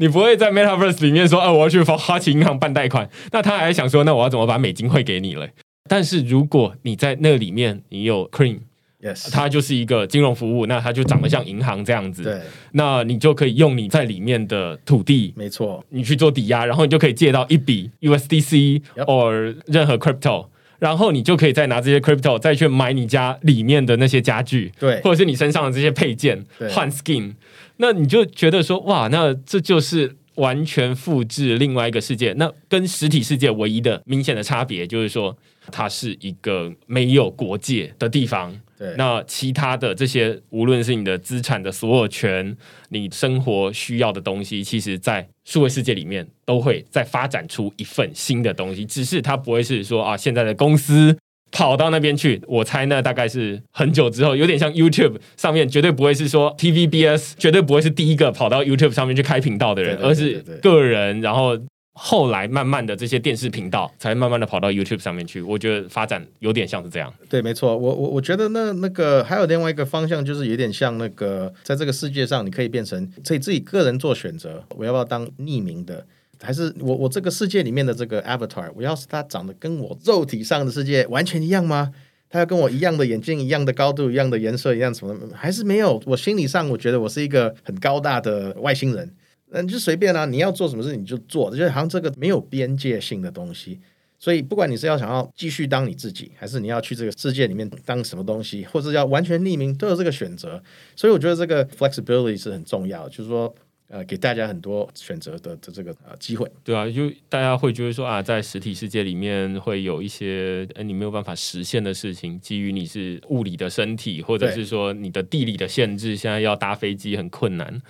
[0.00, 5.52] 你不会在 Metaverse 里面说，啊，我要去花旗银行办贷款，那他还想说，那我要怎么把美金汇给你嘞？
[5.88, 8.60] 但是如果你在那里面，你有 Cream。
[9.02, 12.22] Yes，它就是一个金融服务，那它就长得像银行这样子。
[12.22, 19.32] 对，那你就可以用你在里面的土地，没错，你去做抵押，然后你就可以借到一笔 USDC 或
[19.66, 20.46] 任何 crypto，
[20.78, 27.34] 然后你就可以再拿这些 crypto 再去买你家里面的那些家具，对，或者是你身上的这些配件换 skin，
[27.78, 32.32] 那你就觉得说哇，那这就是完全复制另外一个世界。
[32.32, 35.36] 那跟实体世界唯一的明显的差别就是说，
[35.70, 38.60] 它是一个没有国界的地方。
[38.76, 42.56] 对那其他的这些，无论是你的资产的所有权，
[42.88, 48.84] 你生活需要的东西，其实，在数位世界里面都会再发展出一份新的东西。
[48.84, 51.16] 只是它不会是说啊，现在的公司
[51.52, 52.42] 跑到那边去。
[52.48, 61.56] 我猜那大概是很久之后，有点像 YouTube 上面，绝对不会是说 TVBS，绝对不会是第一个跑到 YouTube 上面去开频道的人，而是个人，然后。
[61.94, 67.12] 后来慢慢的这些电视频道才慢慢的跑到 YouTube 上面去，我觉得发展有点像是这样。
[67.28, 76.06] 对，没错，我我我觉得那那个还有另外一个方向，就是有点像那个在这个世界上，你可以变成可以自己个人做选择，我要不要当匿名的，
[76.42, 81.92] 还是我我这个世界里面的这个 Avatar，我要是他长得跟我肉体上的世界完全一样吗？
[82.28, 85.14] 他要跟我一样的眼睛、一样的高度、一样的颜色、一样什么？
[85.34, 86.02] 还是没有？
[86.06, 89.14] 我心理上我觉得我是一个很高大的外星人。
[89.50, 93.78] 那你就随便啊，你要做什么事你就做，就好像这个没有边界性的东西。
[94.18, 100.62] 所以不管你是要想要继续当你自己，还是你要去这个世界里面当什么东西，或者要完全匿名，都有这个选择。
[100.96, 103.54] 所以我觉得这个 flexibility 是很重要，就是说
[103.92, 106.50] 呃，给大家很多选择的的这个呃机会。
[106.64, 117.82] 对啊，就大家会觉得说啊，在实体世界里面会有一些哎你没有办法实现的事情，基于你是物理的身体，或者是说你的地理的限制，现在要搭飞机很困难。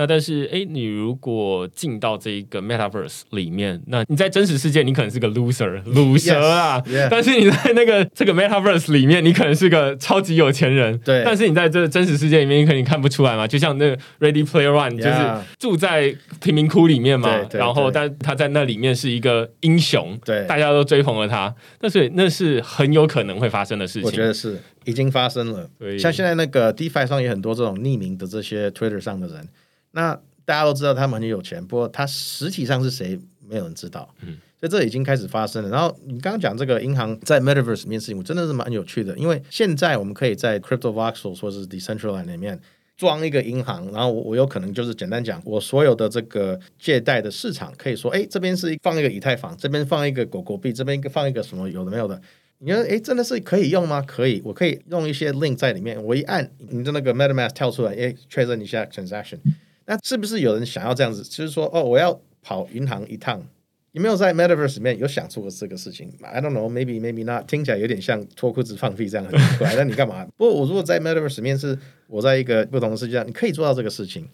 [0.00, 6.82] 那但是，哎，你如果进到这一个 metaverse 里面，那你在真实世界你可能是个 loser， 卤蛇啊。
[7.10, 10.96] 但是你在那个这个 metaverse 里面，你可能是个超级有钱人。
[11.00, 11.22] 对。
[11.22, 13.46] 但是你在这真实世界里面，你肯定看不出来嘛。
[13.46, 17.38] 就像那个 Ready Player One，就是住在贫民窟里面嘛。
[17.52, 20.18] 然后，但他在那里面是一个英雄。
[20.24, 20.46] 对。
[20.46, 21.54] 大家都追捧了他。
[21.78, 24.04] 但是那是很有可能会发生的事情。
[24.04, 25.68] 我觉得是已经发生了。
[25.98, 29.46] 像现在那个 DeFi 上有很多这种匿名的这些 Twitter 上的人。
[29.92, 30.14] 那
[30.44, 33.18] 大家都知道他们很有钱，不过他实体上是谁，
[33.48, 34.12] 没有人知道。
[34.22, 35.68] 嗯，所以这已经开始发生了。
[35.68, 42.60] 然后你刚刚讲这个银行在 Metaverse 里面事情，我真的是蛮有趣的，因为现在我们可以在 Crypto Voxel 或是 Decentraland 里面
[42.96, 52.20] 装一个银行，然后我我有可能就是简单讲，我所有的这个借贷的市场可以说，哎，这边是放一个以太坊，这边放一个狗狗币，这边一个放一个什么有的没有的。
[52.58, 54.02] 你觉得哎，真的是可以用吗？
[54.06, 59.38] 可以，我可以用一些 link 在里面，我一按你的那个 MetaMask 跳出来，哎，确认一下 transaction。
[59.90, 61.24] 那是不是有人想要这样子？
[61.24, 63.42] 就是说，哦，我要跑银行一趟，
[63.90, 67.48] 有没有在 Metaverse 里面有想出过这个事情？I don't know, maybe, maybe not。
[67.48, 69.74] 听起来有点像脱裤子放屁这样很奇怪。
[69.74, 70.24] 那你干嘛？
[70.36, 71.76] 不过我如果在 Metaverse 里面是
[72.06, 74.28] 我在一个不同的世界上，你可以做到这个事情。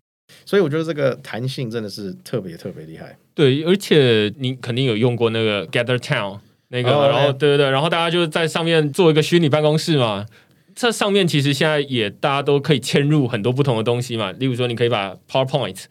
[0.44, 3.16] 所以我觉得这个弹性真的是特别特别厉害。
[3.34, 6.38] 对，而且你肯定有用过那个 Gather Town
[6.68, 10.26] 那个，然后对对对，然后大家就在上面做一个虚拟办公室嘛。
[10.76, 15.84] 这上面其实现在也大家都可以嵌入很多不同的东西嘛，例如说你可以把 PowerPoint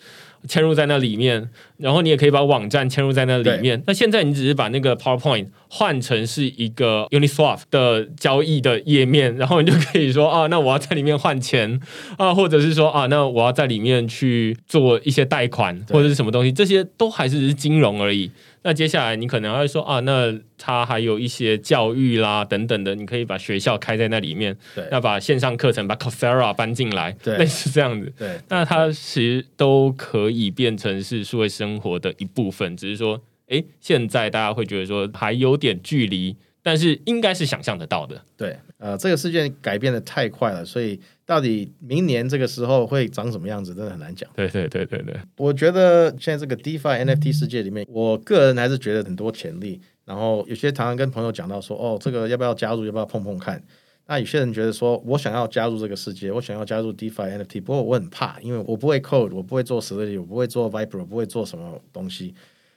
[0.47, 3.81] 嵌入在那里面，然后你也可以把网站嵌入在那里面。
[3.87, 11.79] 那现在你只是把那个 PowerPoint 换成是一个 Uniswap 的交易的页面，然后你就可以说啊，那我要在里面换钱
[12.19, 18.29] 啊，或者是说啊，那我要在里面去做一些贷款或者是什么东西，这些都还是是金融而已。
[18.65, 24.57] 那接下来你可能会说啊，那它还有一些教育啦等等的，你可以把学校开在那里面，
[24.91, 28.11] 要把线上课程把 Coursera 搬进来， 类似这样子。
[28.17, 36.35] 对，那它其实都可以变成是数位生活的一部分，只是说，哎，现在大家会觉得说还有点距离
[36.65, 38.19] 但是应该是想象得到的。
[38.35, 44.27] 对，呃，这个事件改变的太快了，所以到底明年这个时候会长什么样子，真的很难讲。
[44.35, 49.79] 对对对对对，我觉得现在这个 DeFi NFT 世界里面，我个人还是觉得很多潜力。
[50.05, 53.63] 然后有些常常跟朋友讲到说，哦，这个要不要加入，要不要碰碰看？
[54.07, 62.33] 那有些人觉得说，我想要加入这个世界，我想要加入 DeFi NFT，不过我很怕，因为我不会 code，我不会做 Solidity，我不会做 Viper，我不会做什么东西。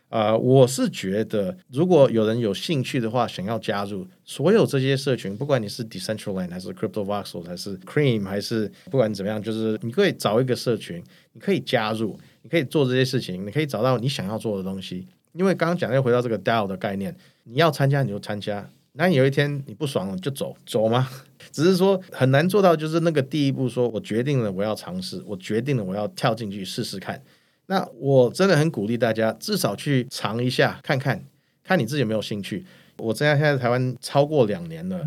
[0.08, 11.02] 啊，我是觉得，如果有人有兴趣的话，想要加入所有这些社群，不管你是 Decentraland 还是 Crypto Voxel 还是 Cream 还是不管怎么样，就是你可以找一个社群，
[11.34, 15.06] 你可以加入，你可以做这些事情，你可以找到你想要做的东西。
[15.34, 21.06] 因为刚刚讲又回到这个 DAO 的概念，你要参加你就参加，那有一天你不爽了就走走吗？
[21.52, 27.22] 只是说很难做到，就是那个第一步，说我决定了我要尝试，我决定了我要跳进去试试看。
[27.70, 31.22] 那我真的很鼓励大家，至少去尝一下，看看
[31.62, 32.64] 看你自己有没有兴趣。
[32.96, 35.00] 我这样现在台湾超过两年了，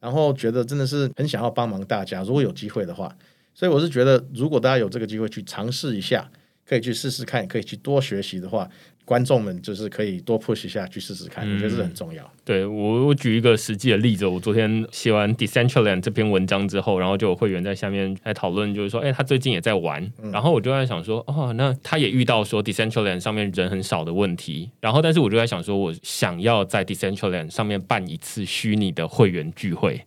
[0.00, 3.14] 然后觉得真的是很想要帮忙大家，如果有机会的话，
[3.54, 6.30] 所以我是觉得，如果大家有这个机会去尝试一下，
[6.66, 8.68] 可以去试试看，可以去多学习的话。
[9.06, 12.28] 观众们就是可以多 push 一下去试试看，我觉得这很重要。
[12.44, 30.02] 对我，我举一个实际的例子，我昨天写完 Decentraland 这篇文章之后，然后就有会员在下面来讨论，就是说，哎，他最近也在玩，然后我就在想说，哦，那他也遇到说 Decentraland 上面人很少的问题，然后但是我就在想说，我想要在 Decentraland 上面办一次虚拟的会员聚会。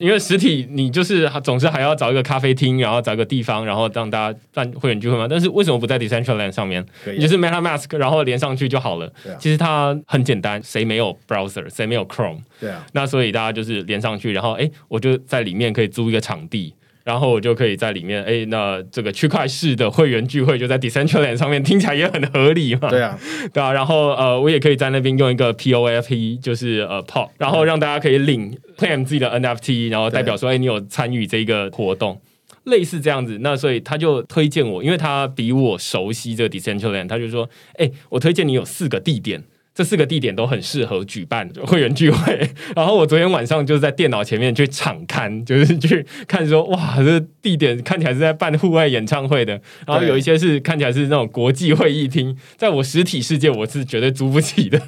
[0.00, 5.28] 因为实体你就是总是还要找一个咖啡厅，然后找个地方，然后让大家办会员聚会嘛。
[5.28, 6.82] 但是为什么不在 Decentraland 上面？
[7.04, 9.12] 就是 MetaMask，然后连上去就好了。
[9.38, 12.38] 其实它很简单，谁没有 Browser，谁没有 Chrome？
[12.58, 12.86] 对啊。
[12.94, 16.74] 那所以大家就是连上去，然后哎，我就在里面可以租一个场地。
[17.04, 22.90] 然后我就可以在里面，哎，那这个区块式的会员聚会就在 Decentraland 上面，听起来也很合理嘛。
[22.90, 23.18] 对啊，
[23.52, 23.72] 对啊。
[23.72, 32.20] 然后呃，我也可以在那边用一个 POFP，就是呃 POP，然后让大家可以领 claim 自己的 NFT，然后代表说，哎，你有参与这个活动，
[32.64, 33.38] 类似这样子。
[33.40, 37.48] 那所以他就推荐我，因为他比我熟悉这个 Decentraland，他就说，
[37.78, 39.42] 哎，我推荐你有四个地点。
[39.80, 54.78] 这四个地点都很适合举办会员聚会，然后我昨天晚上就是在电脑前面去场看，就是去看说哇，这地点看起来是在办户外演唱会的，然后有一些是看起来是那种国际会议厅，在我实体世界我是绝对租不起的，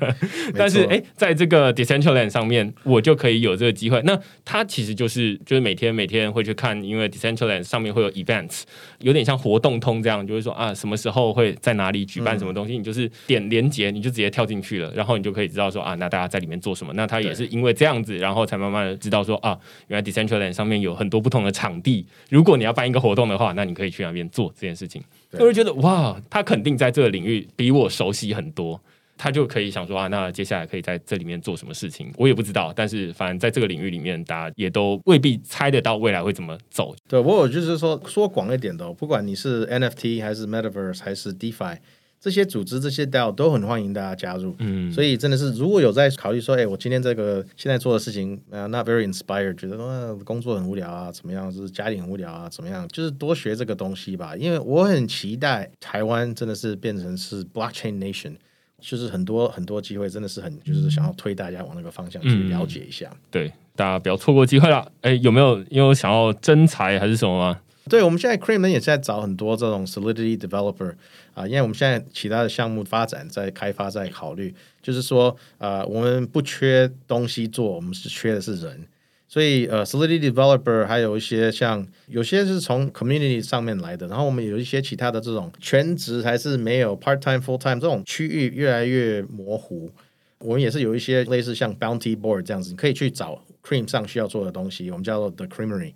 [0.54, 3.98] 但是哎，在这个 Decentraland 上面我就可以有这个机会。
[4.04, 8.64] 那它其实就是就是每天每天会去看，因为 Decentraland 上面会有 events，
[8.98, 14.81] 有点像活动通这样，就是说啊，什么时候会在哪里举办什么东西，你就是点连接，你就直接跳进去。
[14.94, 16.92] 然后你就可以知道说啊，那大家在里面做什么？
[16.94, 19.58] 那他也是因为这样子，然后才慢慢的知道说啊，
[19.88, 22.06] 原来 Decentraland 上面有很多不同的场地。
[22.30, 25.02] 如果你要办一个活动的话，那你可以去那边做这件事情。
[25.32, 28.80] 我就觉得哇，他肯定在这个领域比我熟悉很多，
[29.16, 32.12] 他就可以想说啊，那接下来可以在这里面做什么事情？
[32.16, 36.94] 我也不知道，但是反正在这个领域里面，大家也都未必猜得到未来会怎么走。
[37.08, 41.78] 对我有就是说说广一点的，不管你是 NFT 还是 Metaverse 还是 DeFi。
[42.22, 54.36] 这些组织、这些 DAO 都很欢迎大家加入，嗯，所以真的是如果有在考虑说，哎，我今天这个现在做的事情，呃，not very inspired，觉得说工作很无聊啊，怎么样，就是家里很无聊啊，怎么样，就是多学这个东西吧。
[54.36, 58.34] 因为我很期待台湾真的是变成是 blockchain nation，
[58.78, 63.10] 就是很多很多机会，真的是很就是想要推大家往那个方向去了解一下。
[63.32, 64.86] 对，大家不要错过机会了。
[65.00, 67.58] 哎，有没有因为想要增财还是什么吗？
[67.90, 70.94] 对，我们现在 Cream 呢也是在找很多这种 Solidity developer
[71.34, 78.86] 啊，因为我们现在其他的项目发展在开发，在考虑，就是说，呃，我们不缺东西做，我们是缺的是人，
[79.26, 89.90] 所以呃，Solidity developer 还有一些像有些是从 Community 上面来的，然后我们有一些其他的这种全职还是没有 Part time Full time 这种区域越来越模糊，
[90.38, 95.94] 我们也是有一些类似像 Bounty Board 这样子，你可以去找 Cream 上需要做的东西，我们叫做 The Creamery。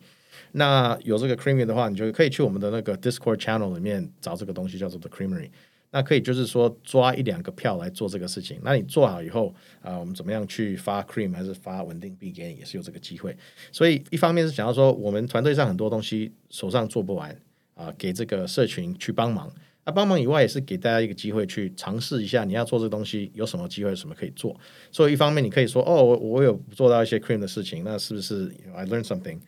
[0.52, 5.50] 那有这个 Creamy 的话，你就可以去我们的那个 Discord channel 里面找这个东西，叫做 The Creamery。
[5.92, 8.58] 那可以就是说抓一两个票来做这个事情。
[8.62, 13.34] 那你做好以后啊，我们怎么样去发 Cream 还是发稳定币给你，也是有这个机会。
[13.72, 17.34] 所以一方面是想要说，我们团队上很多东西手上做不完
[17.74, 19.50] 啊，给这个社群去帮忙。
[19.86, 24.54] 那帮忙以外，也是给大家一个机会去尝试一下，你要做这个东西有什么机会，什么可以做。
[24.90, 29.38] 所以一方面你可以说，哦，我我有做到一些 Cream 的事情，那是不是 I learn something？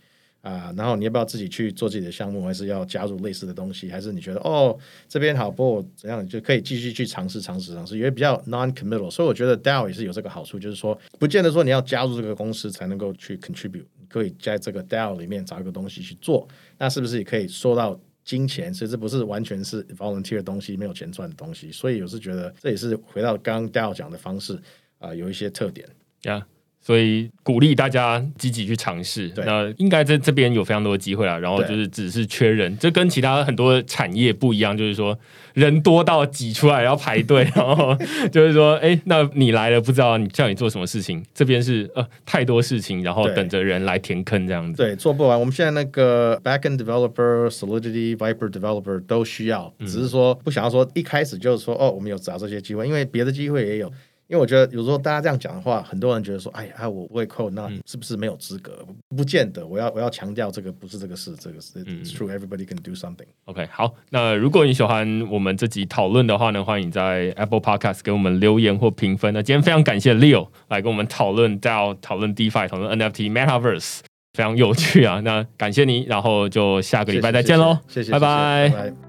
[0.48, 3.90] 啊，然后你要不要自己去做自己的项目，还是要加入类似的东西？
[3.90, 4.74] 还是你觉得哦
[5.06, 9.10] 这边好，不怎样就可以继续去尝试尝试尝试，因为比较 non-committal。
[9.10, 18.72] 所以我觉得 DAO 也是有这个好处，就是说不见得说你要加入这个公司才能够去 contribute，可以在这个 DAO 里面找一个东西去做，那是不是也可以收到金钱？
[18.72, 21.70] 所以这不是完全是 volunteer 的东西，没有钱赚的东西。
[21.70, 24.58] 所以我是觉得这也是回到刚刚 DAO 讲的方式
[24.98, 25.86] 啊，有一些特点
[26.22, 26.46] 呀。
[26.88, 29.30] 所以鼓励大家积极去尝试。
[29.36, 31.36] 那应该在这边有非常多的机会啊。
[31.38, 35.18] 然后就是只是缺人，这跟其他很多产业不一样，就是说
[35.52, 37.94] 人多到挤出来要排队，然后
[38.32, 44.82] 就是说，哎，那你来了不知道你叫你做什么事情，这边是呃太多事情，然后等着人来填坑这样子。
[44.82, 45.38] 对，做不完。
[45.38, 53.92] 我们现在那个 backend developer、Solidity、Viper developer 都需要，只是说不想要说一开始就是说哦，我们有找这些机会，因为别的机会也有。
[54.28, 58.84] 因为我觉得有时候大家这样讲的话，很多人觉得说，哎呀，我不会扣，那是不是没有资格？
[59.16, 59.66] 不见得。
[59.66, 62.30] 我要我要强调这个不是这个事，这个是 true.
[62.30, 63.26] Everybody can do something.
[63.46, 63.94] OK，好。
[64.10, 69.32] 那如果你喜欢我们这集讨论的话呢，欢迎在 Apple Podcast 给我们留言或评分。
[69.32, 74.00] 那今天非常感谢 Leo 来跟我们讨论到讨论 DeFi、讨论 NFT、Metaverse，
[74.34, 75.20] 非常有趣啊。
[75.20, 79.07] 那感谢你，然后就下个礼拜再见喽，谢谢，拜拜。